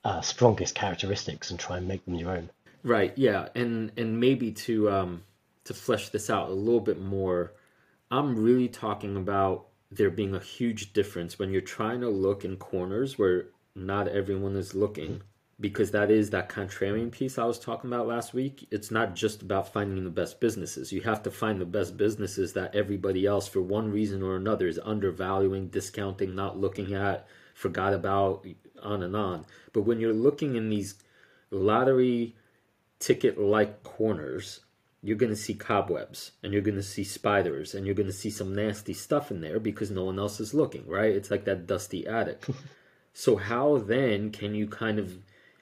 [0.03, 2.49] uh, strongest characteristics and try and make them your own.
[2.83, 5.23] Right yeah and and maybe to um
[5.65, 7.53] to flesh this out a little bit more
[8.09, 12.57] i'm really talking about there being a huge difference when you're trying to look in
[12.57, 15.21] corners where not everyone is looking
[15.61, 18.67] because that is that contrarian piece I was talking about last week.
[18.71, 20.91] It's not just about finding the best businesses.
[20.91, 24.67] You have to find the best businesses that everybody else, for one reason or another,
[24.67, 28.45] is undervaluing, discounting, not looking at, forgot about,
[28.81, 29.45] on and on.
[29.71, 30.95] But when you're looking in these
[31.51, 32.35] lottery
[32.97, 34.61] ticket like corners,
[35.03, 38.13] you're going to see cobwebs and you're going to see spiders and you're going to
[38.13, 41.13] see some nasty stuff in there because no one else is looking, right?
[41.13, 42.45] It's like that dusty attic.
[43.13, 45.17] so, how then can you kind of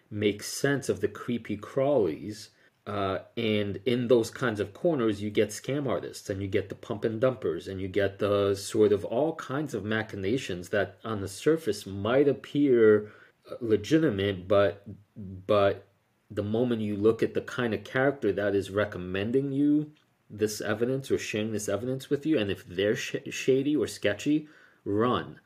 [0.09, 2.49] make sense of the creepy crawlies.
[2.87, 6.75] Uh, and in those kinds of corners, you get scam artists and you get the
[6.75, 11.21] pump and dumpers and you get the sort of all kinds of machinations that on
[11.21, 13.11] the surface might appear
[13.49, 14.83] uh, legitimate, but
[15.45, 15.85] but
[16.31, 19.91] the moment you look at the kind of character that is recommending you
[20.29, 24.47] this evidence or sharing this evidence with you, and if they're sh- shady or sketchy,
[24.85, 25.39] run.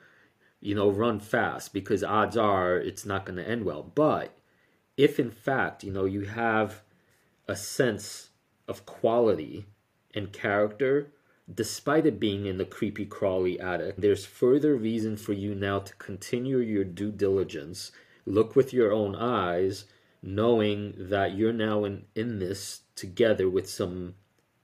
[0.59, 3.83] You know, run fast because odds are it's not going to end well.
[3.83, 4.33] But
[4.97, 6.81] if in fact, you know, you have
[7.47, 8.29] a sense
[8.67, 9.65] of quality
[10.13, 11.11] and character,
[11.53, 15.95] despite it being in the creepy crawly attic, there's further reason for you now to
[15.95, 17.91] continue your due diligence,
[18.25, 19.85] look with your own eyes,
[20.21, 24.15] knowing that you're now in, in this together with some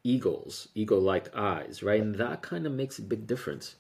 [0.04, 2.02] eagles, eagle like eyes, right?
[2.02, 3.76] And that kind of makes a big difference.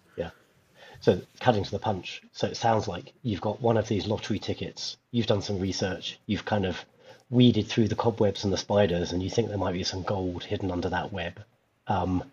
[1.01, 2.21] So cutting to the punch.
[2.33, 4.97] So it sounds like you've got one of these lottery tickets.
[5.11, 6.19] You've done some research.
[6.25, 6.83] You've kind of
[7.29, 10.43] weeded through the cobwebs and the spiders, and you think there might be some gold
[10.43, 11.41] hidden under that web.
[11.87, 12.23] Um,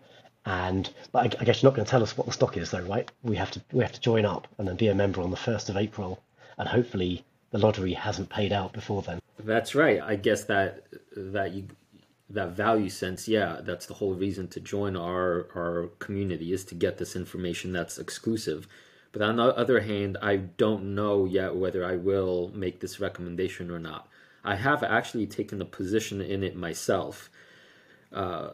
[0.45, 2.71] and but I, I guess you're not going to tell us what the stock is,
[2.71, 3.09] though, right?
[3.23, 5.37] We have to we have to join up and then be a member on the
[5.37, 6.21] first of April,
[6.57, 9.19] and hopefully the lottery hasn't paid out before then.
[9.39, 10.01] That's right.
[10.01, 10.83] I guess that
[11.15, 11.65] that you
[12.29, 16.75] that value sense, yeah, that's the whole reason to join our our community is to
[16.75, 18.67] get this information that's exclusive.
[19.13, 23.71] But on the other hand, I don't know yet whether I will make this recommendation
[23.71, 24.09] or not.
[24.43, 27.29] I have actually taken a position in it myself,
[28.11, 28.49] uh,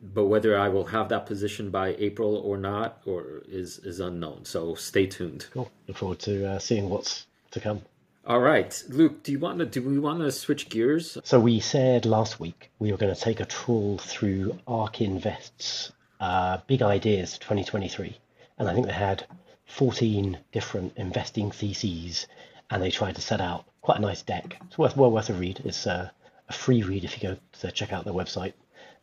[0.00, 4.46] but whether I will have that position by April or not, or is is unknown.
[4.46, 5.46] So stay tuned.
[5.52, 5.70] Cool.
[5.86, 7.82] Look forward to uh, seeing what's to come.
[8.28, 9.22] All right, Luke.
[9.22, 9.64] Do you want to?
[9.64, 11.16] Do we want to switch gears?
[11.24, 15.92] So we said last week we were going to take a trawl through ARK Invest's
[16.20, 18.18] uh, big ideas for 2023,
[18.58, 19.24] and I think they had
[19.64, 22.26] 14 different investing theses,
[22.68, 24.60] and they tried to set out quite a nice deck.
[24.66, 25.62] It's worth well worth a read.
[25.64, 26.10] It's uh,
[26.50, 28.52] a free read if you go to check out their website.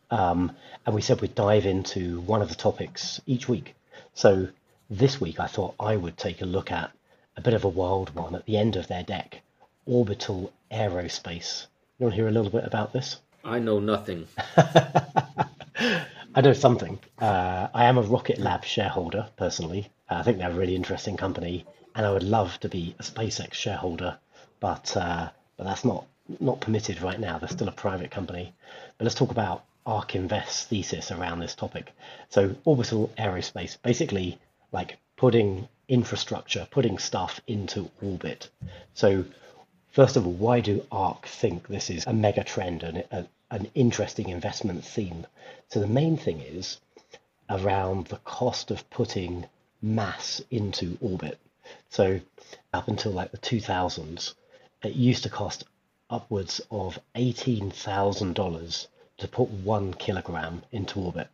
[0.08, 0.52] Um,
[0.86, 3.74] and we said we'd dive into one of the topics each week.
[4.14, 4.50] So
[4.88, 6.92] this week I thought I would take a look at
[7.36, 9.42] a bit of a wild one at the end of their deck,
[9.84, 11.66] Orbital Aerospace.
[11.98, 13.20] You want to hear a little bit about this?
[13.44, 14.26] I know nothing.
[14.56, 16.98] I know something.
[17.18, 19.90] Uh, I am a Rocket Lab shareholder personally.
[20.08, 23.54] I think they're a really interesting company, and I would love to be a SpaceX
[23.54, 24.18] shareholder,
[24.60, 26.04] but uh, but that's not
[26.40, 27.38] not permitted right now.
[27.38, 28.52] They're still a private company.
[28.98, 31.92] But let's talk about ARK Invest's thesis around this topic.
[32.28, 34.38] So orbital aerospace, basically
[34.72, 38.48] like putting infrastructure, putting stuff into orbit.
[38.94, 39.24] So
[39.92, 43.70] first of all, why do ARK think this is a mega trend and a, an
[43.74, 45.26] interesting investment theme?
[45.68, 46.80] So the main thing is
[47.48, 49.46] around the cost of putting
[49.80, 51.38] mass into orbit.
[51.90, 52.20] So
[52.72, 54.34] up until like the 2000s,
[54.82, 55.64] it used to cost
[56.10, 58.86] upwards of $18,000
[59.18, 61.28] to put one kilogram into orbit.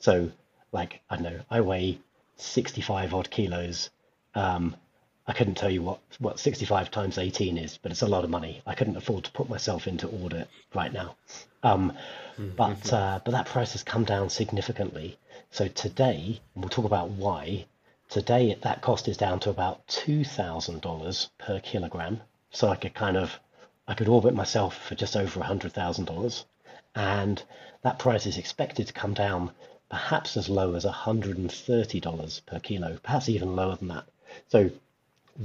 [0.00, 0.30] So,
[0.72, 1.98] like, I don't know, I weigh
[2.36, 3.90] 65 odd kilos.
[4.38, 4.76] Um,
[5.26, 8.30] I couldn't tell you what, what 65 times 18 is, but it's a lot of
[8.30, 8.62] money.
[8.64, 11.16] I couldn't afford to put myself into orbit right now.
[11.64, 11.92] Um,
[12.38, 12.50] mm-hmm.
[12.56, 15.18] but, uh, but that price has come down significantly.
[15.50, 17.66] So today, and we'll talk about why,
[18.08, 22.20] today that cost is down to about $2,000 per kilogram.
[22.52, 23.40] So I could kind of,
[23.88, 26.44] I could orbit myself for just over $100,000
[26.94, 27.42] and
[27.82, 29.50] that price is expected to come down
[29.90, 34.04] perhaps as low as $130 per kilo, perhaps even lower than that.
[34.48, 34.70] So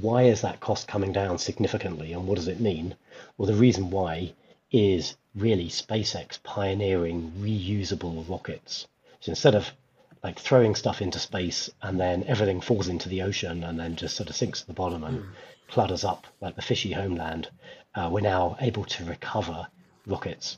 [0.02, 2.96] why is that cost coming down significantly and what does it mean?
[3.38, 4.34] Well, the reason why
[4.72, 8.88] is really SpaceX pioneering reusable rockets.
[9.19, 9.72] So instead of
[10.24, 14.15] like throwing stuff into space and then everything falls into the ocean and then just
[14.15, 15.28] sort of sinks to the bottom and mm.
[15.67, 17.50] clutters up like the fishy homeland,
[17.96, 19.67] uh, we're now able to recover
[20.06, 20.58] rockets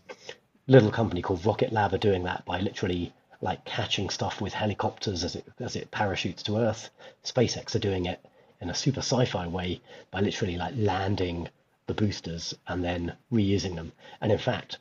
[0.67, 5.23] little company called Rocket Lab are doing that by literally like catching stuff with helicopters
[5.23, 6.89] as it as it parachutes to Earth.
[7.23, 8.23] SpaceX are doing it
[8.61, 11.49] in a super sci-fi way by literally like landing
[11.87, 13.91] the boosters and then reusing them.
[14.21, 14.77] And in fact,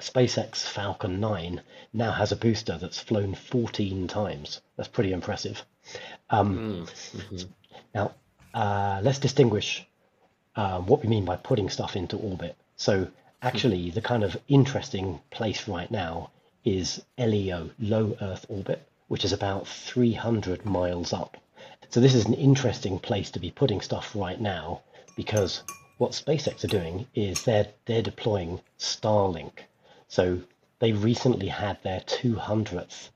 [0.00, 1.60] SpaceX Falcon 9
[1.92, 4.60] now has a booster that's flown 14 times.
[4.76, 5.64] That's pretty impressive.
[6.30, 7.50] Um, mm-hmm.
[7.94, 8.14] Now,
[8.52, 9.86] uh, let's distinguish
[10.54, 12.56] uh, what we mean by putting stuff into orbit.
[12.76, 13.08] So
[13.44, 16.30] Actually, the kind of interesting place right now
[16.64, 21.36] is LEO, low Earth orbit, which is about 300 miles up.
[21.90, 24.82] So this is an interesting place to be putting stuff right now
[25.16, 25.62] because
[25.98, 29.60] what SpaceX are doing is they're they're deploying Starlink.
[30.08, 30.40] So
[30.80, 33.10] they recently had their 200th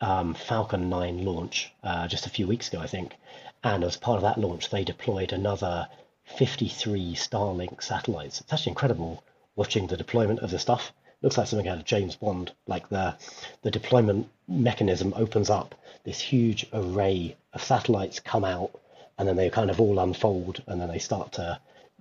[0.00, 3.14] um, Falcon 9 launch uh, just a few weeks ago, I think.
[3.62, 5.88] And as part of that launch, they deployed another
[6.24, 8.40] 53 Starlink satellites.
[8.40, 9.22] It's actually incredible
[9.56, 10.92] watching the deployment of the stuff.
[11.24, 12.52] Looks like something out of James Bond.
[12.66, 13.16] Like the
[13.62, 18.70] the deployment mechanism opens up, this huge array of satellites come out,
[19.18, 21.58] and then they kind of all unfold, and then they start to,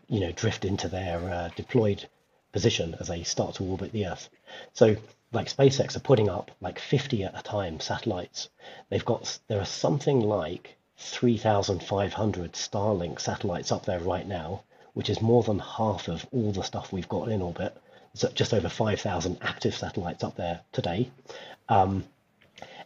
[0.09, 2.05] you know, drift into their uh, deployed
[2.51, 4.29] position as they start to orbit the Earth.
[4.73, 4.97] So
[5.31, 8.49] like SpaceX are putting up like 50 at a time satellites.
[8.89, 15.21] They've got there are something like 3,500 Starlink satellites up there right now, which is
[15.21, 17.75] more than half of all the stuff we've got in orbit.
[18.15, 21.09] Just over 5,000 active satellites up there today.
[21.67, 22.05] Um,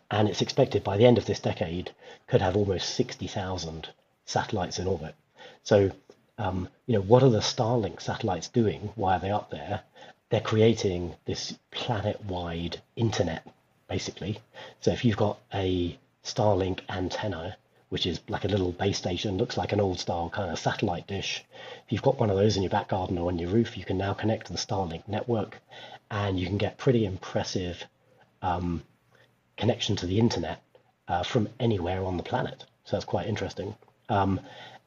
[0.09, 1.91] and it's expected by the end of this decade
[2.27, 3.89] could have almost 60,000
[4.25, 5.15] satellites in orbit.
[5.63, 5.91] So,
[6.37, 8.91] um, you know, what are the Starlink satellites doing?
[8.95, 9.81] Why are they up there?
[10.29, 13.45] They're creating this planet-wide internet,
[13.89, 14.39] basically.
[14.81, 17.57] So if you've got a Starlink antenna
[17.89, 21.07] which is like a little base station, looks like an old style kind of satellite
[21.07, 21.43] dish.
[21.85, 23.85] If you've got one of those in your back garden or on your roof, you
[23.85, 25.57] can now connect to the Starlink network
[26.11, 27.83] and you can get pretty impressive
[28.41, 28.83] um,
[29.55, 30.61] connection to the internet
[31.07, 32.65] uh, from anywhere on the planet.
[32.85, 33.75] So that's quite interesting.
[34.09, 34.39] Um,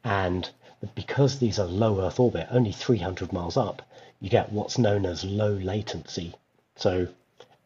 [0.03, 0.49] and
[0.95, 3.81] because these are low Earth orbit, only 300 miles up,
[4.19, 6.33] you get what's known as low latency.
[6.75, 7.07] So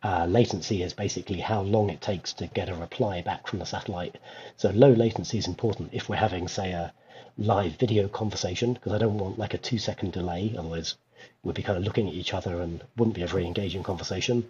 [0.05, 3.65] uh, latency is basically how long it takes to get a reply back from the
[3.65, 4.19] satellite.
[4.55, 6.93] So low latency is important if we're having, say, a
[7.39, 10.93] live video conversation, because I don't want like a two second delay, otherwise
[11.41, 14.47] we'd be kind of looking at each other and wouldn't be a very engaging conversation.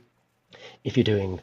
[0.83, 1.39] If you're doing,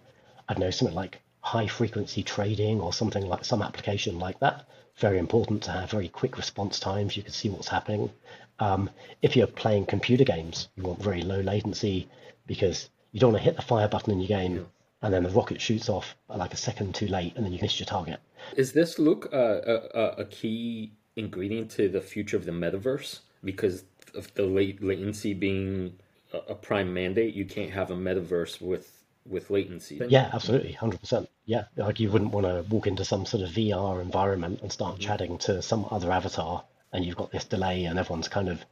[0.47, 4.67] I don't know, something like high frequency trading or something like some application like that,
[4.97, 7.17] very important to have very quick response times.
[7.17, 8.11] You can see what's happening.
[8.59, 8.91] Um,
[9.23, 12.11] if you're playing computer games, you want very low latency
[12.47, 14.67] because you don't want to hit the fire button in your game
[15.03, 17.79] and then the rocket shoots off like a second too late and then you miss
[17.79, 18.21] your target.
[18.57, 23.21] Is this look uh, a, a key ingredient to the future of the metaverse?
[23.45, 23.85] Because
[24.15, 25.95] of the late latency being
[26.33, 30.01] a, a prime mandate, you can't have a metaverse with with latency.
[30.09, 31.29] Yeah, absolutely, hundred percent.
[31.45, 34.95] Yeah, like you wouldn't want to walk into some sort of VR environment and start
[34.95, 35.03] mm-hmm.
[35.03, 38.65] chatting to some other avatar and you've got this delay, and everyone's kind of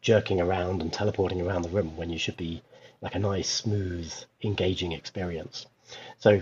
[0.00, 2.62] jerking around and teleporting around the room when you should be
[3.00, 5.66] like a nice, smooth, engaging experience.
[6.18, 6.40] So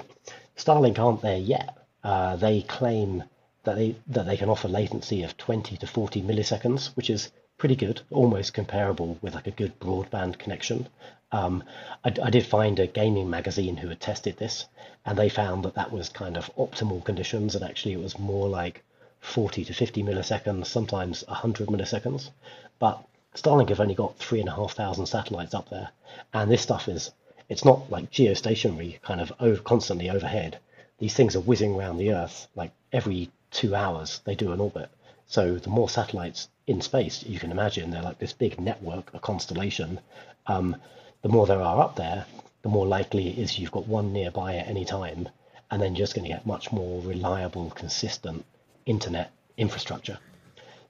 [0.57, 1.76] Starlink aren't there yet.
[2.02, 3.24] Uh, they claim
[3.64, 7.76] that they that they can offer latency of 20 to 40 milliseconds, which is pretty
[7.76, 10.88] good, almost comparable with like a good broadband connection.
[11.32, 11.64] Um,
[12.04, 14.66] I, I, did find a gaming magazine who had tested this,
[15.04, 18.48] and they found that that was kind of optimal conditions, and actually it was more
[18.48, 18.84] like
[19.20, 22.30] 40 to 50 milliseconds, sometimes 100 milliseconds.
[22.78, 23.04] But
[23.37, 25.91] Starlink have only got three and a half thousand satellites up there,
[26.32, 27.11] and this stuff is
[27.51, 30.59] it's not like geostationary kind of over, constantly overhead.
[30.99, 34.89] These things are whizzing around the Earth like every two hours they do an orbit.
[35.26, 39.18] So the more satellites in space, you can imagine they're like this big network, a
[39.18, 40.01] constellation.
[40.47, 40.76] Um,
[41.20, 42.24] the more there are up there,
[42.62, 45.28] the more likely it is you've got one nearby at any time,
[45.70, 48.47] and then you're just going to get much more reliable, consistent
[48.87, 50.18] internet infrastructure.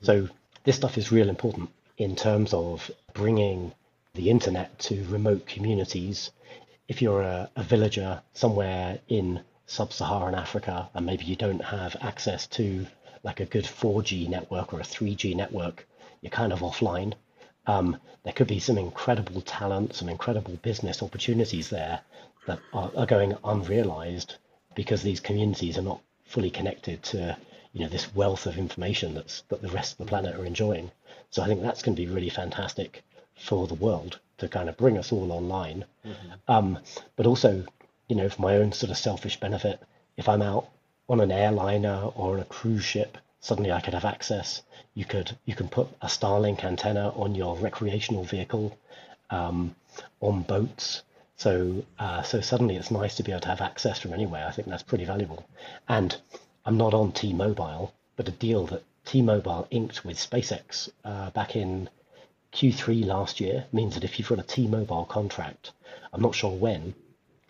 [0.00, 0.28] So
[0.62, 3.72] this stuff is real important in terms of bringing
[4.14, 6.30] the internet to remote communities.
[6.88, 12.46] If you're a, a villager somewhere in sub-Saharan Africa and maybe you don't have access
[12.48, 12.86] to
[13.22, 15.86] like a good 4G network or a 3G network,
[16.20, 17.14] you're kind of offline.
[17.66, 22.00] Um, there could be some incredible talent, some incredible business opportunities there
[22.46, 24.36] that are, are going unrealized
[24.74, 27.36] because these communities are not fully connected to
[27.72, 30.90] you know this wealth of information that's that the rest of the planet are enjoying.
[31.30, 33.02] So I think that's going to be really fantastic
[33.36, 35.84] for the world to kind of bring us all online.
[36.04, 36.32] Mm-hmm.
[36.48, 36.78] Um,
[37.16, 37.64] but also,
[38.08, 39.80] you know, for my own sort of selfish benefit,
[40.16, 40.68] if I'm out
[41.08, 44.62] on an airliner or on a cruise ship, suddenly I could have access.
[44.94, 48.76] You could you can put a Starlink antenna on your recreational vehicle,
[49.30, 49.74] um,
[50.20, 51.02] on boats.
[51.36, 54.46] So uh, so suddenly it's nice to be able to have access from anywhere.
[54.46, 55.46] I think that's pretty valuable.
[55.88, 56.16] And
[56.64, 61.88] I'm not on T-Mobile, but a deal that T-Mobile inked with SpaceX uh, back in
[62.52, 65.70] Q3 last year means that if you've got a T-Mobile contract,
[66.12, 66.94] I'm not sure when,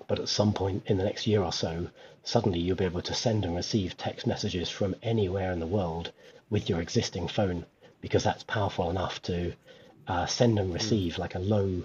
[0.07, 1.89] but at some point in the next year or so,
[2.23, 6.13] suddenly you'll be able to send and receive text messages from anywhere in the world
[6.51, 7.65] with your existing phone
[8.01, 9.53] because that's powerful enough to
[10.09, 11.83] uh, send and receive like a low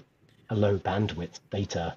[0.49, 1.95] a low bandwidth data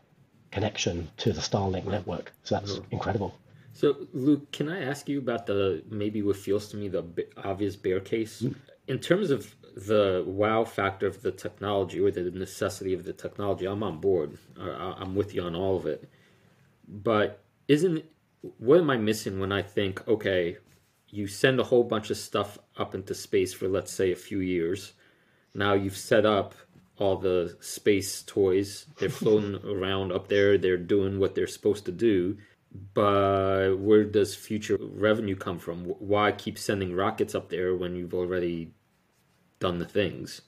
[0.52, 2.32] connection to the Starlink network.
[2.44, 2.84] So that's oh.
[2.92, 3.34] incredible.
[3.74, 7.04] So Luke, can I ask you about the maybe what feels to me the
[7.36, 8.54] obvious bear case mm.
[8.86, 13.66] in terms of the wow factor of the technology or the necessity of the technology?
[13.66, 14.38] I'm on board.
[14.58, 16.08] I'm with you on all of it.
[16.86, 18.04] But isn't
[18.58, 20.58] what am I missing when I think, okay,
[21.08, 24.38] you send a whole bunch of stuff up into space for let's say a few
[24.38, 24.92] years.
[25.52, 26.54] Now you've set up
[26.98, 28.86] all the space toys.
[28.98, 30.58] They're floating around up there.
[30.58, 32.38] They're doing what they're supposed to do.
[32.94, 35.84] But where does future revenue come from?
[35.84, 38.72] Why keep sending rockets up there when you've already
[39.60, 40.42] done the things?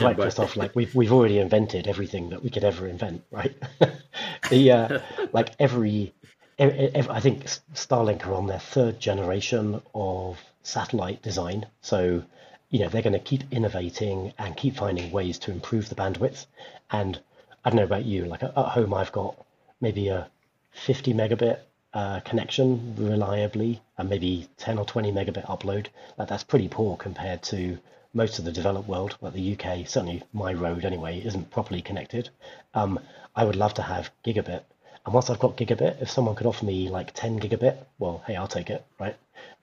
[0.00, 0.28] Right, but...
[0.28, 3.54] Krzysztof, like we've we've already invented everything that we could ever invent, right?
[4.50, 4.98] the uh,
[5.32, 6.12] like every
[6.60, 7.44] I think
[7.74, 11.66] Starlink are on their third generation of satellite design.
[11.80, 12.22] So,
[12.68, 16.44] you know, they're going to keep innovating and keep finding ways to improve the bandwidth.
[16.90, 17.18] And
[17.64, 19.42] I don't know about you, like at home, I've got
[19.80, 20.28] maybe a
[20.72, 21.58] 50 megabit
[21.92, 25.86] uh, connection reliably and maybe 10 or 20 megabit upload.
[26.16, 27.78] Like that's pretty poor compared to
[28.12, 32.30] most of the developed world, like the UK, certainly my road anyway, isn't properly connected.
[32.74, 32.98] Um,
[33.36, 34.62] I would love to have gigabit
[35.06, 38.36] and once I've got gigabit, if someone could offer me like 10 gigabit, well, hey,
[38.36, 39.16] I'll take it, right?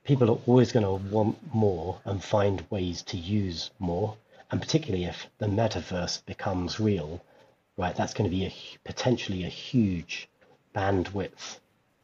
[0.04, 4.18] People are always going to want more and find ways to use more.
[4.50, 7.24] And particularly if the metaverse becomes real,
[7.78, 8.54] right, that's going to be a,
[8.84, 10.28] potentially a huge
[10.76, 11.58] bandwidth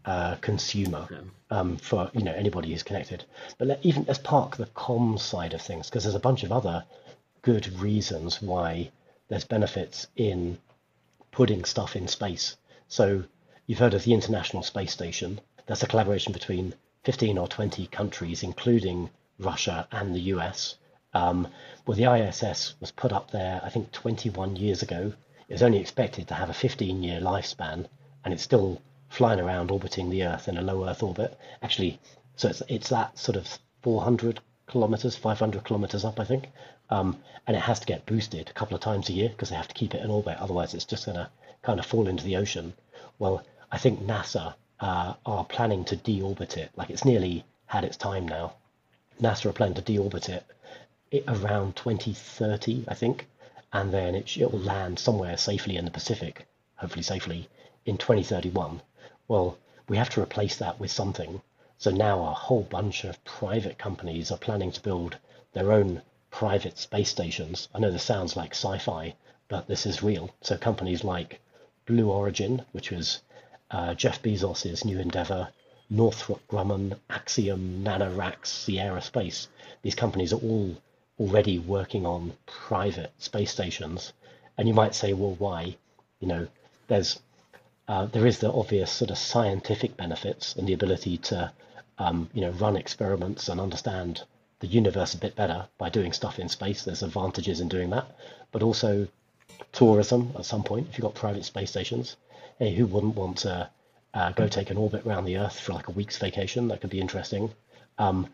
[0.05, 1.07] uh, consumer
[1.49, 3.23] um, for you know anybody who's connected.
[3.57, 6.51] But let, even let's park the comms side of things because there's a bunch of
[6.51, 6.83] other
[7.41, 8.91] good reasons why
[9.29, 10.57] there's benefits in
[11.31, 12.55] putting stuff in space.
[12.87, 13.23] So
[13.65, 15.39] you've heard of the International Space Station.
[15.65, 19.09] That's a collaboration between 15 or 20 countries, including
[19.39, 20.75] Russia and the US.
[21.13, 21.47] Um,
[21.85, 25.13] well, the ISS was put up there, I think, 21 years ago.
[25.47, 27.87] It was only expected to have a 15 year lifespan,
[28.23, 31.37] and it's still flying around orbiting the Earth in a low Earth orbit.
[31.61, 31.99] Actually,
[32.35, 36.49] so it's, it's that sort of 400 kilometers, 500 kilometers up, I think.
[36.89, 39.55] Um, and it has to get boosted a couple of times a year because they
[39.55, 40.37] have to keep it in orbit.
[40.39, 41.29] Otherwise, it's just going to
[41.61, 42.73] kind of fall into the ocean.
[43.19, 46.71] Well, I think NASA uh, are planning to deorbit it.
[46.75, 48.53] Like it's nearly had its time now.
[49.21, 50.43] NASA are planning to deorbit it,
[51.11, 53.27] it around 2030, I think,
[53.71, 57.47] and then it, it will land somewhere safely in the Pacific, hopefully safely
[57.85, 58.81] in 2031.
[59.27, 59.57] Well,
[59.87, 61.41] we have to replace that with something.
[61.77, 65.17] So now a whole bunch of private companies are planning to build
[65.53, 67.67] their own private space stations.
[67.75, 69.15] I know this sounds like sci-fi,
[69.49, 70.29] but this is real.
[70.41, 71.41] So companies like
[71.85, 73.21] Blue Origin, which was
[73.69, 75.49] uh, Jeff Bezos's new endeavor,
[75.89, 79.47] Northrop Grumman, Axiom, NanoRacks, Sierra Space.
[79.81, 80.77] These companies are all
[81.19, 84.13] already working on private space stations.
[84.57, 85.75] And you might say, well, why?
[86.19, 86.47] You know,
[86.87, 87.19] there's
[87.87, 91.51] uh, there is the obvious sort of scientific benefits and the ability to
[91.99, 94.23] um, you know run experiments and understand
[94.59, 96.83] the universe a bit better by doing stuff in space.
[96.83, 98.05] There's advantages in doing that,
[98.51, 99.07] but also
[99.73, 100.87] tourism at some point.
[100.89, 102.15] If you've got private space stations,
[102.59, 103.69] hey, who wouldn't want to
[104.13, 106.69] uh, go take an orbit around the Earth for like a week's vacation?
[106.69, 107.51] That could be interesting.
[107.97, 108.27] Um,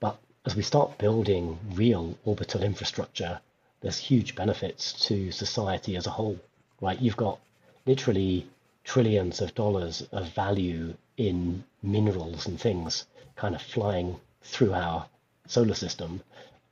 [0.00, 3.40] but as we start building real orbital infrastructure,
[3.80, 6.38] there's huge benefits to society as a whole,
[6.80, 7.00] right?
[7.00, 7.38] You've got
[7.86, 8.46] literally
[8.86, 15.06] trillions of dollars of value in minerals and things kind of flying through our
[15.48, 16.22] solar system,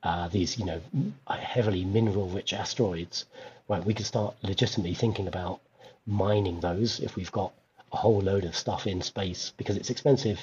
[0.01, 0.81] uh, these you know
[1.27, 3.25] heavily mineral rich asteroids,
[3.67, 3.85] right?
[3.85, 5.59] We could start legitimately thinking about
[6.07, 7.51] mining those if we've got
[7.91, 10.39] a whole load of stuff in space because it's expensive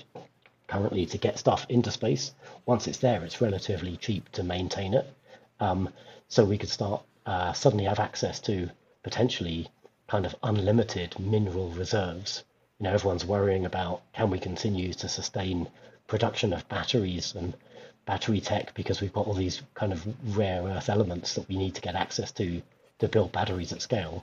[0.69, 2.33] currently to get stuff into space.
[2.67, 5.11] Once it's there, it's relatively cheap to maintain it.
[5.59, 5.89] Um,
[6.29, 8.69] so we could start uh, suddenly have access to
[9.03, 9.69] potentially
[10.13, 12.45] kind of unlimited mineral reserves.
[12.79, 15.67] You know, everyone's worrying about can we continue to sustain
[16.07, 17.55] production of batteries and
[18.05, 20.07] battery tech because we've got all these kind of
[20.37, 22.61] rare earth elements that we need to get access to
[22.99, 24.23] to build batteries at scale.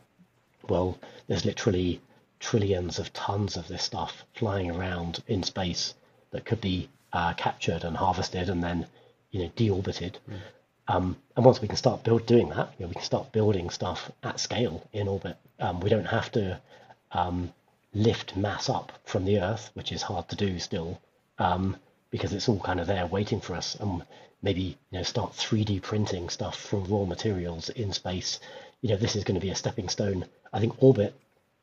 [0.67, 1.99] Well, there's literally
[2.39, 5.95] trillions of tons of this stuff flying around in space
[6.29, 8.85] that could be uh, captured and harvested and then,
[9.31, 10.17] you know, deorbited.
[10.29, 10.39] Mm.
[10.87, 13.71] Um, and once we can start build doing that, you know, we can start building
[13.71, 15.35] stuff at scale in orbit.
[15.59, 16.59] Um, we don't have to
[17.11, 17.53] um,
[17.93, 20.99] lift mass up from the Earth, which is hard to do still.
[21.37, 21.77] Um,
[22.11, 24.03] because it's all kind of there waiting for us and
[24.41, 28.39] maybe you know start 3d printing stuff from raw materials in space
[28.81, 31.13] you know this is going to be a stepping stone i think orbit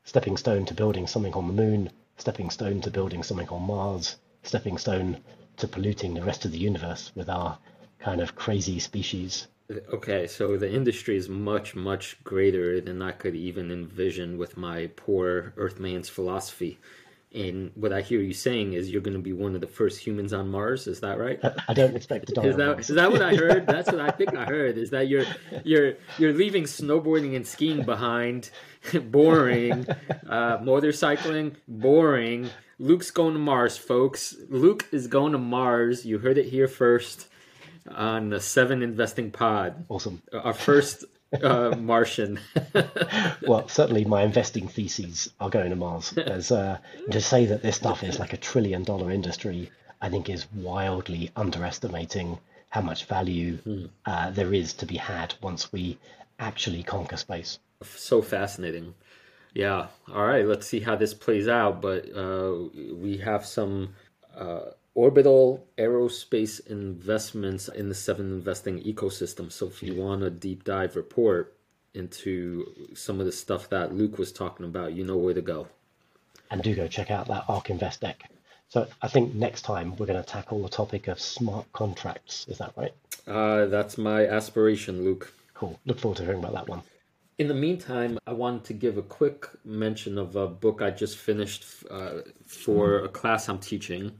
[0.05, 4.16] stepping stone to building something on the moon stepping stone to building something on mars
[4.42, 5.16] stepping stone
[5.57, 7.59] to polluting the rest of the universe with our
[7.99, 9.47] kind of crazy species
[9.93, 14.89] okay so the industry is much much greater than i could even envision with my
[14.97, 16.79] poor earthman's philosophy
[17.37, 19.99] and what I hear you saying is you're going to be one of the first
[19.99, 20.87] humans on Mars.
[20.87, 21.39] Is that right?
[21.69, 22.47] I don't expect to die.
[22.47, 23.67] Is that, is that what I heard?
[23.67, 24.79] That's what I think I heard.
[24.79, 25.27] Is that you're
[25.62, 28.51] you're you're leaving snowboarding and skiing behind,
[29.11, 29.87] boring,
[30.29, 32.49] uh, motorcycling, boring.
[32.79, 34.35] Luke's going to Mars, folks.
[34.49, 36.07] Luke is going to Mars.
[36.07, 37.29] You heard it here first
[37.89, 39.84] on the 7investing Pod.
[39.89, 40.22] Awesome.
[40.32, 41.05] Our first
[41.43, 42.41] uh, Martian.
[43.43, 46.16] well, certainly my investing theses are going to Mars.
[46.16, 46.78] As uh,
[47.11, 49.70] to say that this stuff is like a trillion dollar industry,
[50.01, 52.39] I think is wildly underestimating
[52.70, 53.87] how much value hmm.
[54.05, 55.99] uh, there is to be had once we
[56.39, 57.59] actually conquer space.
[57.82, 58.95] So fascinating.
[59.55, 59.87] Yeah.
[60.12, 60.47] All right.
[60.47, 61.80] Let's see how this plays out.
[61.80, 62.55] But uh,
[62.95, 63.95] we have some
[64.37, 69.53] uh, orbital aerospace investments in the 7investing ecosystem.
[69.53, 71.55] So if you want a deep dive report
[71.92, 75.68] into some of the stuff that Luke was talking about, you know where to go.
[76.51, 78.30] And do go check out that ARK Invest deck.
[78.68, 82.47] So I think next time we're going to tackle the topic of smart contracts.
[82.49, 82.94] Is that right?
[83.26, 85.32] Uh, that's my aspiration, Luke.
[85.53, 85.78] Cool.
[85.84, 86.82] Look forward to hearing about that one.
[87.38, 91.18] In the meantime, I wanted to give a quick mention of a book I just
[91.18, 94.18] finished uh, for a class I'm teaching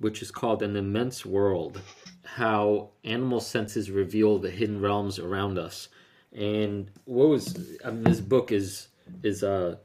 [0.00, 1.80] which is called An Immense World
[2.24, 5.88] How Animal Senses Reveal the Hidden Realms Around Us.
[6.32, 8.88] And what was I mean, this book is
[9.22, 9.80] is a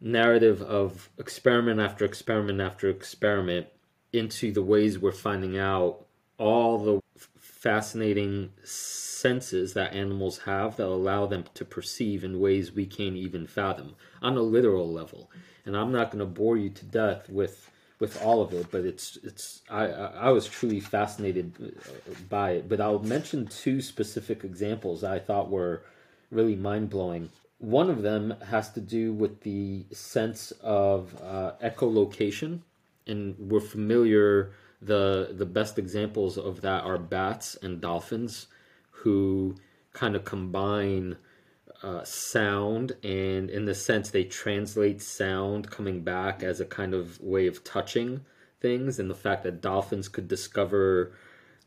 [0.00, 3.66] narrative of experiment after experiment after experiment
[4.12, 6.06] into the ways we're finding out
[6.38, 7.00] all the
[7.38, 13.46] fascinating senses that animals have that allow them to perceive in ways we can't even
[13.46, 15.30] fathom on a literal level.
[15.66, 17.69] And I'm not going to bore you to death with
[18.00, 22.68] with all of it, but it's it's I I was truly fascinated uh, by it.
[22.68, 25.84] But I'll mention two specific examples I thought were
[26.30, 27.28] really mind blowing.
[27.58, 32.60] One of them has to do with the sense of uh, echolocation,
[33.06, 34.52] and we're familiar.
[34.80, 38.46] the The best examples of that are bats and dolphins,
[38.90, 39.56] who
[39.92, 41.16] kind of combine
[41.82, 47.20] uh, sound, and in the sense they translate sound coming back as a kind of
[47.20, 48.24] way of touching
[48.60, 51.12] things, and the fact that dolphins could discover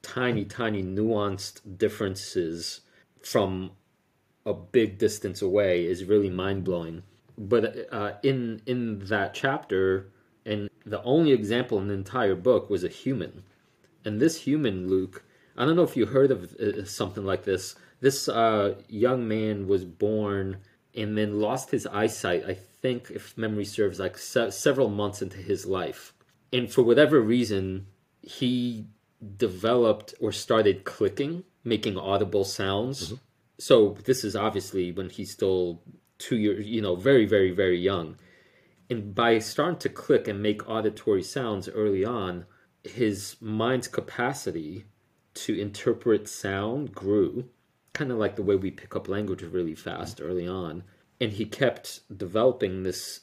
[0.02, 2.82] tiny, tiny nuanced differences
[3.22, 3.72] from
[4.46, 7.04] a big distance away is really mind blowing.
[7.38, 10.12] But uh, in in that chapter,
[10.46, 13.44] and the only example in the entire book was a human,
[14.06, 15.24] and this human Luke
[15.56, 17.76] I don't know if you heard of uh, something like this.
[18.04, 20.58] This uh, young man was born
[20.94, 22.44] and then lost his eyesight.
[22.46, 26.14] I think, if memory serves, like se- several months into his life,
[26.52, 27.88] and for whatever reason,
[28.22, 28.88] he
[29.38, 33.06] developed or started clicking, making audible sounds.
[33.06, 33.16] Mm-hmm.
[33.60, 35.82] So this is obviously when he's still
[36.18, 38.18] two years, you know, very, very, very young.
[38.90, 42.48] And by starting to click and make auditory sounds early on,
[42.84, 44.84] his mind's capacity
[45.36, 47.48] to interpret sound grew,
[47.94, 50.26] kind of like the way we pick up language really fast mm-hmm.
[50.26, 50.84] early on.
[51.22, 53.22] And he kept developing this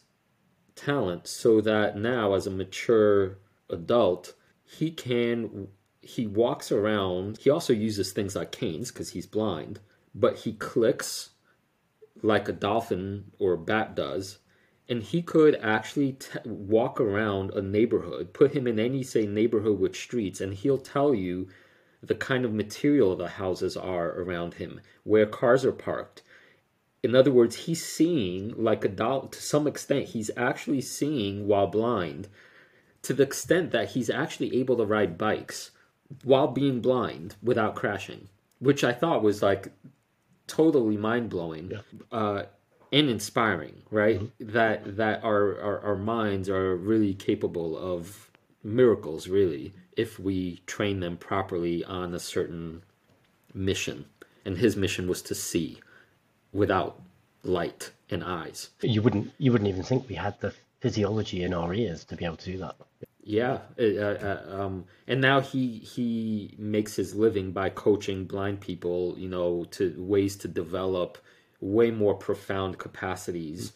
[0.74, 5.68] talent so that now, as a mature adult, he can
[6.02, 7.38] he walks around.
[7.38, 9.80] He also uses things like canes because he's blind,
[10.14, 11.30] but he clicks
[12.22, 14.38] like a dolphin or a bat does.
[14.88, 19.78] And he could actually t- walk around a neighborhood, put him in any, say, neighborhood
[19.78, 21.48] with streets, and he'll tell you
[22.02, 26.22] the kind of material the houses are around him, where cars are parked.
[27.02, 31.66] In other words, he's seeing like a doll to some extent, he's actually seeing while
[31.66, 32.28] blind
[33.02, 35.70] to the extent that he's actually able to ride bikes
[36.24, 38.28] while being blind without crashing,
[38.58, 39.72] which I thought was like
[40.46, 41.70] totally mind blowing.
[41.70, 42.18] Yeah.
[42.18, 42.42] Uh,
[42.92, 44.18] and inspiring, right?
[44.18, 44.52] Mm-hmm.
[44.52, 48.30] That that our, our our minds are really capable of
[48.64, 52.82] miracles, really, if we train them properly on a certain
[53.52, 54.06] mission.
[54.44, 55.78] And his mission was to see
[56.52, 57.00] without
[57.42, 58.70] light and eyes.
[58.82, 62.24] You wouldn't you wouldn't even think we had the physiology in our ears to be
[62.24, 62.76] able to do that.
[63.22, 69.14] Yeah, uh, uh, um, and now he he makes his living by coaching blind people,
[69.18, 71.18] you know, to ways to develop
[71.60, 73.72] way more profound capacities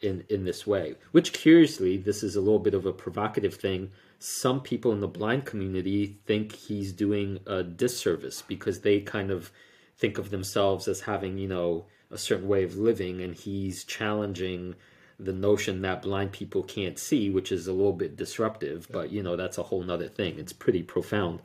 [0.00, 0.96] in in this way.
[1.12, 3.90] Which curiously, this is a little bit of a provocative thing.
[4.20, 9.50] Some people in the blind community think he's doing a disservice because they kind of
[9.96, 14.74] think of themselves as having, you know, a certain way of living, and he's challenging
[15.18, 19.22] the notion that blind people can't see, which is a little bit disruptive, but you
[19.22, 20.38] know that's a whole nother thing.
[20.38, 21.40] It's pretty profound.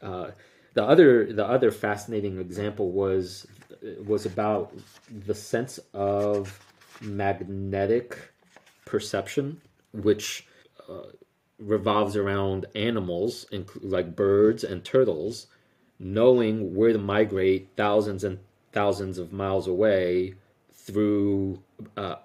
[0.00, 0.30] Uh,
[0.74, 3.46] the other the other fascinating example was
[4.04, 4.72] was about
[5.26, 6.58] the sense of
[7.00, 8.16] magnetic
[8.84, 9.60] perception,
[9.92, 10.46] which
[10.88, 11.02] uh,
[11.64, 13.46] revolves around animals,
[13.80, 15.46] like birds and turtles,
[15.98, 18.38] knowing where to migrate thousands and
[18.72, 20.34] thousands of miles away
[20.72, 21.62] through
[21.96, 22.16] uh,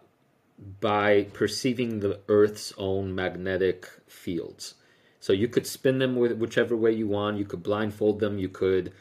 [0.79, 4.75] by perceiving the Earth's own magnetic fields.
[5.19, 7.38] So you could spin them with whichever way you want.
[7.38, 8.39] You could blindfold them.
[8.39, 8.93] You could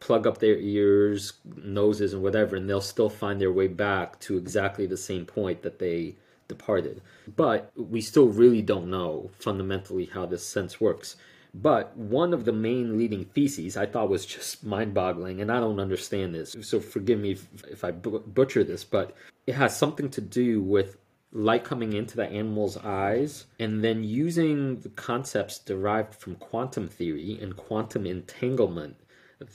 [0.00, 4.36] plug up their ears, noses, and whatever, and they'll still find their way back to
[4.36, 6.16] exactly the same point that they
[6.48, 7.02] departed.
[7.36, 11.16] But we still really don't know fundamentally how this sense works.
[11.54, 15.60] But one of the main leading theses I thought was just mind boggling, and I
[15.60, 16.56] don't understand this.
[16.62, 19.14] So forgive me if, if I butcher this, but
[19.46, 20.96] it has something to do with
[21.34, 27.36] light coming into the animal's eyes and then using the concepts derived from quantum theory
[27.42, 28.96] and quantum entanglement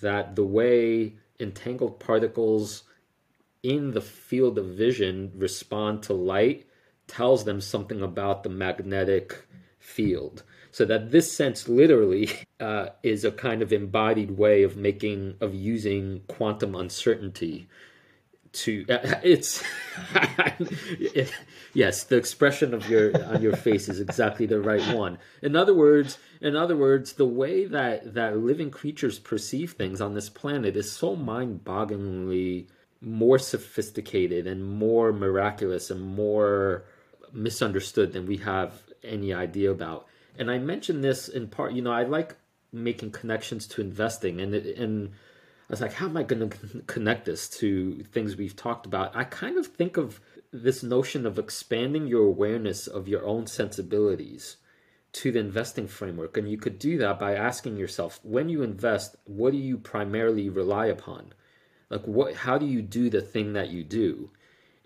[0.01, 2.83] that the way entangled particles
[3.63, 6.67] in the field of vision respond to light
[7.09, 9.45] tells them something about the magnetic
[9.79, 10.43] field.
[10.71, 12.29] So that this sense literally
[12.59, 17.67] uh, is a kind of embodied way of making of using quantum uncertainty
[18.51, 19.63] to it's
[21.73, 25.17] yes the expression of your on your face is exactly the right one.
[25.41, 30.13] In other words in other words the way that that living creatures perceive things on
[30.13, 32.67] this planet is so mind-bogglingly
[33.01, 36.83] more sophisticated and more miraculous and more
[37.33, 40.07] misunderstood than we have any idea about
[40.39, 41.73] and I mentioned this in part.
[41.73, 42.35] You know, I like
[42.71, 47.25] making connections to investing, and and I was like, how am I going to connect
[47.25, 49.15] this to things we've talked about?
[49.15, 50.21] I kind of think of
[50.51, 54.57] this notion of expanding your awareness of your own sensibilities
[55.11, 56.37] to the investing framework.
[56.37, 60.49] And you could do that by asking yourself, when you invest, what do you primarily
[60.49, 61.33] rely upon?
[61.89, 64.31] Like what how do you do the thing that you do?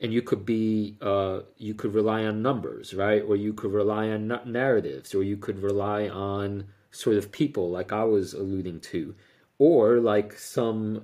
[0.03, 3.23] And you could be uh, you could rely on numbers right?
[3.23, 7.91] Or you could rely on narratives or you could rely on sort of people like
[7.91, 9.15] i was alluding to
[9.57, 11.03] or like some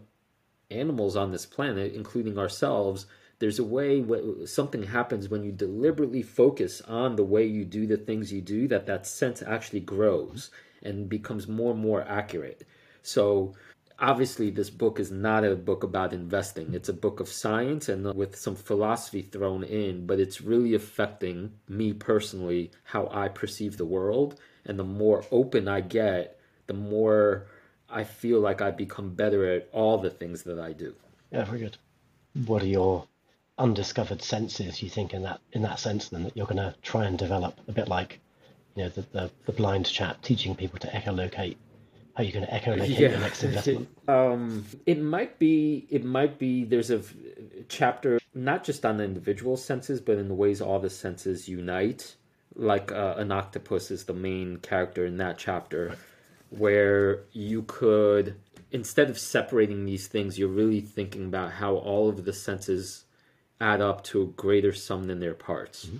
[0.69, 3.07] animals on this planet including ourselves
[3.39, 4.05] there's a way
[4.45, 8.67] something happens when you deliberately focus on the way you do the things you do
[8.67, 10.51] that that sense actually grows
[10.83, 12.65] and becomes more and more accurate.
[13.01, 13.53] So
[14.01, 18.13] obviously this book is not a book about investing it's a book of science and
[18.15, 23.85] with some philosophy thrown in but it's really affecting me personally how i perceive the
[23.85, 27.47] world and the more open i get the more
[27.91, 30.95] I feel like I become better at all the things that I do.
[31.31, 31.77] Yeah, very good.
[32.45, 33.07] What are your
[33.57, 34.83] undiscovered senses?
[34.83, 37.59] You think in that in that sense, then that you're going to try and develop
[37.67, 38.19] a bit like,
[38.75, 41.57] you know, the the, the blind chap teaching people to echolocate.
[42.15, 43.09] How you're going to echolocate yeah.
[43.09, 43.87] your next investment?
[44.07, 45.87] um, it might be.
[45.89, 46.63] It might be.
[46.65, 47.01] There's a
[47.67, 52.15] chapter not just on the individual senses, but in the ways all the senses unite.
[52.55, 55.97] Like uh, an octopus is the main character in that chapter, right.
[56.49, 58.35] where you could
[58.71, 63.05] instead of separating these things, you're really thinking about how all of the senses
[63.59, 65.85] add up to a greater sum than their parts.
[65.85, 65.97] Mm-hmm.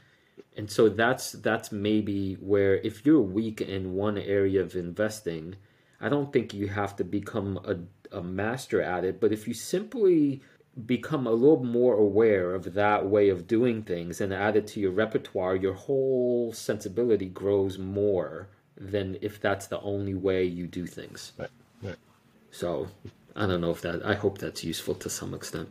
[0.57, 5.55] And so that's that's maybe where if you're weak in one area of investing,
[6.01, 9.53] I don't think you have to become a, a master at it, but if you
[9.53, 10.41] simply
[10.85, 14.79] become a little more aware of that way of doing things and add it to
[14.79, 18.47] your repertoire, your whole sensibility grows more
[18.77, 21.33] than if that's the only way you do things.
[21.37, 21.49] Right.
[21.83, 21.97] Right.
[22.51, 22.87] So
[23.35, 24.05] I don't know if that.
[24.05, 25.69] I hope that's useful to some extent.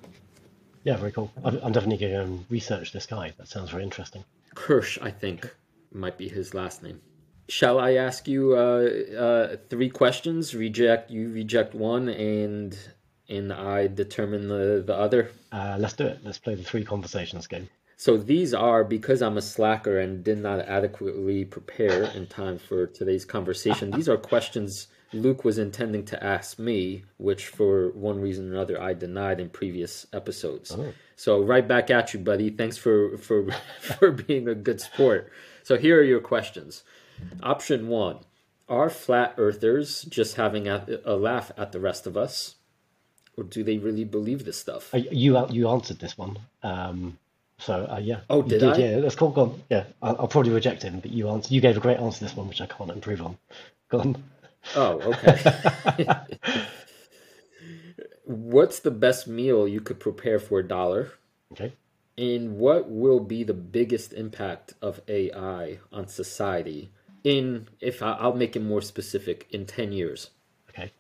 [0.85, 1.31] Yeah, very cool.
[1.45, 3.33] I'm definitely going to research this guy.
[3.37, 4.25] That sounds very interesting.
[4.55, 5.55] Kirsch, I think,
[5.93, 7.01] might be his last name.
[7.49, 10.55] Shall I ask you uh, uh, three questions?
[10.55, 12.79] Reject you reject one, and
[13.29, 15.31] and I determine the the other.
[15.51, 16.21] Uh, let's do it.
[16.23, 17.69] Let's play the three conversations game.
[17.97, 22.87] So these are because I'm a slacker and did not adequately prepare in time for
[22.87, 23.91] today's conversation.
[23.91, 28.81] these are questions Luke was intending to ask me, which for one reason or another
[28.81, 30.71] I denied in previous episodes.
[30.73, 30.93] Oh.
[31.17, 32.51] So right back at you, buddy.
[32.51, 35.33] Thanks for for for being a good sport.
[35.63, 36.85] So here are your questions.
[37.43, 38.19] Option one:
[38.69, 42.57] Are flat earthers just having a, a laugh at the rest of us,
[43.37, 44.91] or do they really believe this stuff?
[44.93, 46.39] You you answered this one.
[46.63, 47.19] Um,
[47.59, 48.21] so uh, yeah.
[48.31, 48.77] Oh, did, did, I?
[48.77, 49.31] Yeah, that's cool.
[49.31, 49.63] Go on.
[49.69, 51.53] Yeah, I'll, I'll, probably reject him, but you answered.
[51.53, 53.37] You gave a great answer to this one, which I can't improve on.
[53.89, 54.23] Go on.
[54.77, 56.07] Oh, okay.
[58.25, 61.13] What's the best meal you could prepare for a dollar?
[61.53, 61.73] Okay.
[62.17, 66.91] And what will be the biggest impact of AI on society
[67.25, 70.31] in, if I, will make it more specific, in 10 years?
[70.71, 70.93] Okay.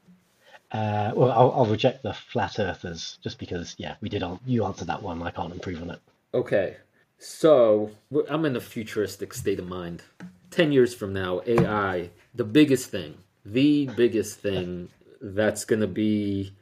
[0.70, 4.88] Uh, well, I'll, I'll, reject the flat earthers just because, yeah, we did, you answered
[4.88, 5.22] that one.
[5.22, 6.00] I can't improve on it.
[6.34, 6.76] Okay.
[7.18, 7.90] So
[8.28, 10.02] I'm in a futuristic state of mind.
[10.50, 13.18] 10 years from now, AI, the biggest thing
[13.52, 14.88] the biggest thing
[15.20, 16.52] that's going to be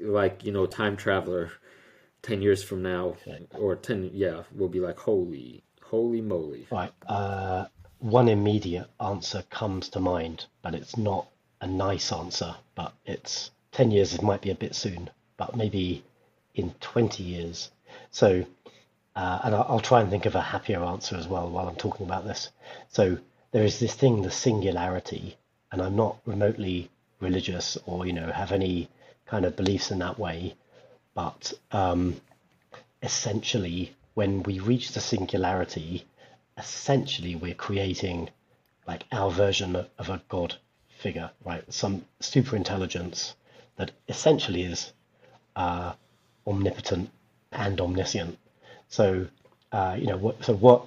[0.00, 1.50] like you know time traveler
[2.22, 3.16] 10 years from now
[3.54, 7.66] or 10 yeah will be like holy holy moly right uh,
[8.00, 11.26] one immediate answer comes to mind but it's not
[11.60, 16.02] a nice answer but it's 10 years it might be a bit soon but maybe
[16.54, 17.70] in 20 years.
[18.10, 18.44] So
[19.16, 21.76] uh, and I'll, I'll try and think of a happier answer as well while i'm
[21.76, 22.50] talking about this.
[22.88, 23.18] So
[23.52, 25.36] there is this thing the singularity
[25.72, 26.90] and I'm not remotely
[27.20, 28.88] religious or you know have any
[29.26, 30.54] kind of beliefs in that way,
[31.14, 32.20] but um,
[33.02, 36.06] essentially, when we reach the singularity,
[36.58, 38.28] essentially we're creating
[38.86, 40.56] like our version of a god
[40.88, 41.62] figure, right?
[41.72, 43.34] Some super intelligence
[43.76, 44.92] that essentially is
[45.54, 45.92] uh,
[46.46, 47.10] omnipotent
[47.52, 48.38] and omniscient.
[48.88, 49.28] So,
[49.72, 50.84] uh, you know, what, so what?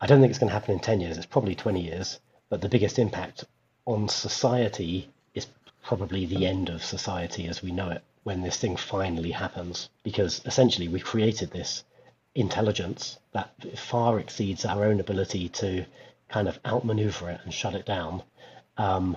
[0.00, 1.16] I don't think it's going to happen in ten years.
[1.16, 2.18] It's probably twenty years.
[2.48, 3.44] But the biggest impact
[3.86, 5.46] on society is
[5.82, 9.88] probably the end of society as we know it when this thing finally happens.
[10.02, 11.84] Because essentially, we created this
[12.36, 15.84] intelligence that far exceeds our own ability to
[16.28, 18.22] kind of outmaneuver it and shut it down.
[18.76, 19.16] Um,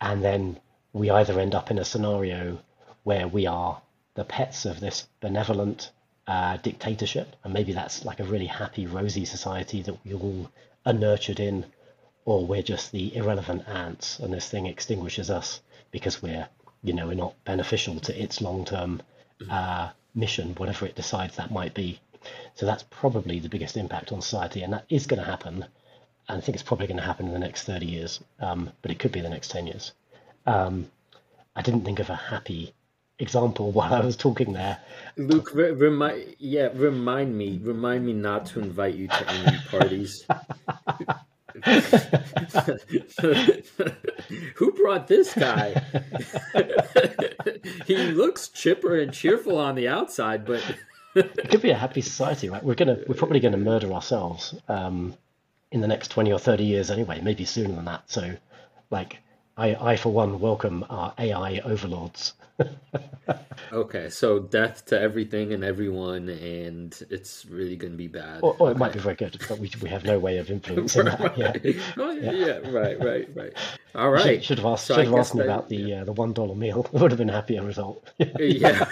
[0.00, 0.60] and then
[0.92, 2.58] we either end up in a scenario
[3.04, 3.80] where we are
[4.14, 5.90] the pets of this benevolent
[6.26, 10.50] uh, dictatorship, and maybe that's like a really happy, rosy society that we all
[10.84, 11.66] are nurtured in
[12.26, 15.60] or we're just the irrelevant ants and this thing extinguishes us
[15.90, 16.46] because we're
[16.82, 19.00] you know we're not beneficial to its long-term
[19.48, 21.98] uh, mission whatever it decides that might be
[22.54, 25.64] so that's probably the biggest impact on society and that is going to happen
[26.28, 28.90] and i think it's probably going to happen in the next 30 years um, but
[28.90, 29.92] it could be the next 10 years
[30.46, 30.90] um,
[31.54, 32.72] i didn't think of a happy
[33.18, 34.78] example while I was talking there.
[35.16, 40.26] Luke, re- remind yeah, remind me, remind me not to invite you to any parties.
[44.56, 45.82] Who brought this guy?
[47.86, 50.62] he looks chipper and cheerful on the outside, but
[51.16, 52.62] it could be a happy society, right?
[52.62, 55.14] We're gonna we're probably gonna murder ourselves um,
[55.72, 58.10] in the next twenty or thirty years anyway, maybe sooner than that.
[58.10, 58.36] So,
[58.90, 59.18] like,
[59.56, 62.34] I, I for one, welcome our AI overlords.
[63.72, 68.40] okay, so death to everything and everyone, and it's really going to be bad.
[68.42, 68.76] Or, or okay.
[68.76, 71.64] it might be very good, but we, we have no way of influencing right, that.
[71.64, 71.82] Yeah.
[71.98, 72.30] Oh, yeah.
[72.32, 73.52] yeah, right, right, right.
[73.94, 74.22] All right.
[74.22, 76.32] Should, should have asked, So should have asked me that- about the uh, the one
[76.32, 76.88] dollar meal.
[76.92, 78.08] It would have been a happier result.
[78.38, 78.88] yeah.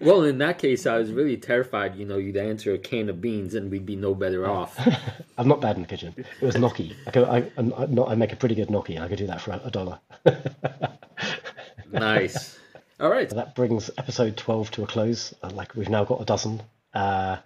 [0.00, 1.96] Well, in that case, I was really terrified.
[1.96, 4.78] You know, you'd answer a can of beans, and we'd be no better off.
[5.38, 6.14] I'm not bad in the kitchen.
[6.16, 6.96] It was gnocchi.
[7.06, 9.40] I, go, I, I'm not, I make a pretty good gnocchi, I could do that
[9.40, 10.00] for a, dollar.
[11.92, 12.58] nice.
[13.00, 13.28] All right.
[13.30, 15.34] that brings episode 12 to a close.
[15.42, 16.62] Uh, Like we've now got a dozen.
[16.94, 17.36] Uh,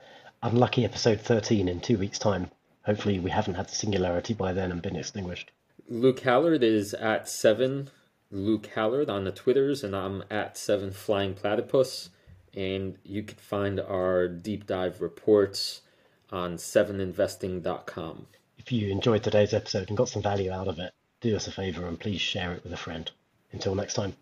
[0.43, 2.51] unlucky episode 13 in two weeks' time.
[2.85, 5.51] Hopefully, we haven't had the singularity by then and been extinguished.
[5.89, 7.91] Luke Hallard is at seven.
[8.31, 12.11] Luke Hallard on the Twitters, and I'm at seven Flying Platypus.
[12.55, 15.83] And you can find our deep dive reports
[16.31, 18.27] on 7investing.com.
[18.59, 21.53] If you enjoyed today's episode and got some value out of it, do us a
[21.53, 23.11] favor and please share it with a friend.
[23.53, 24.15] Until next time.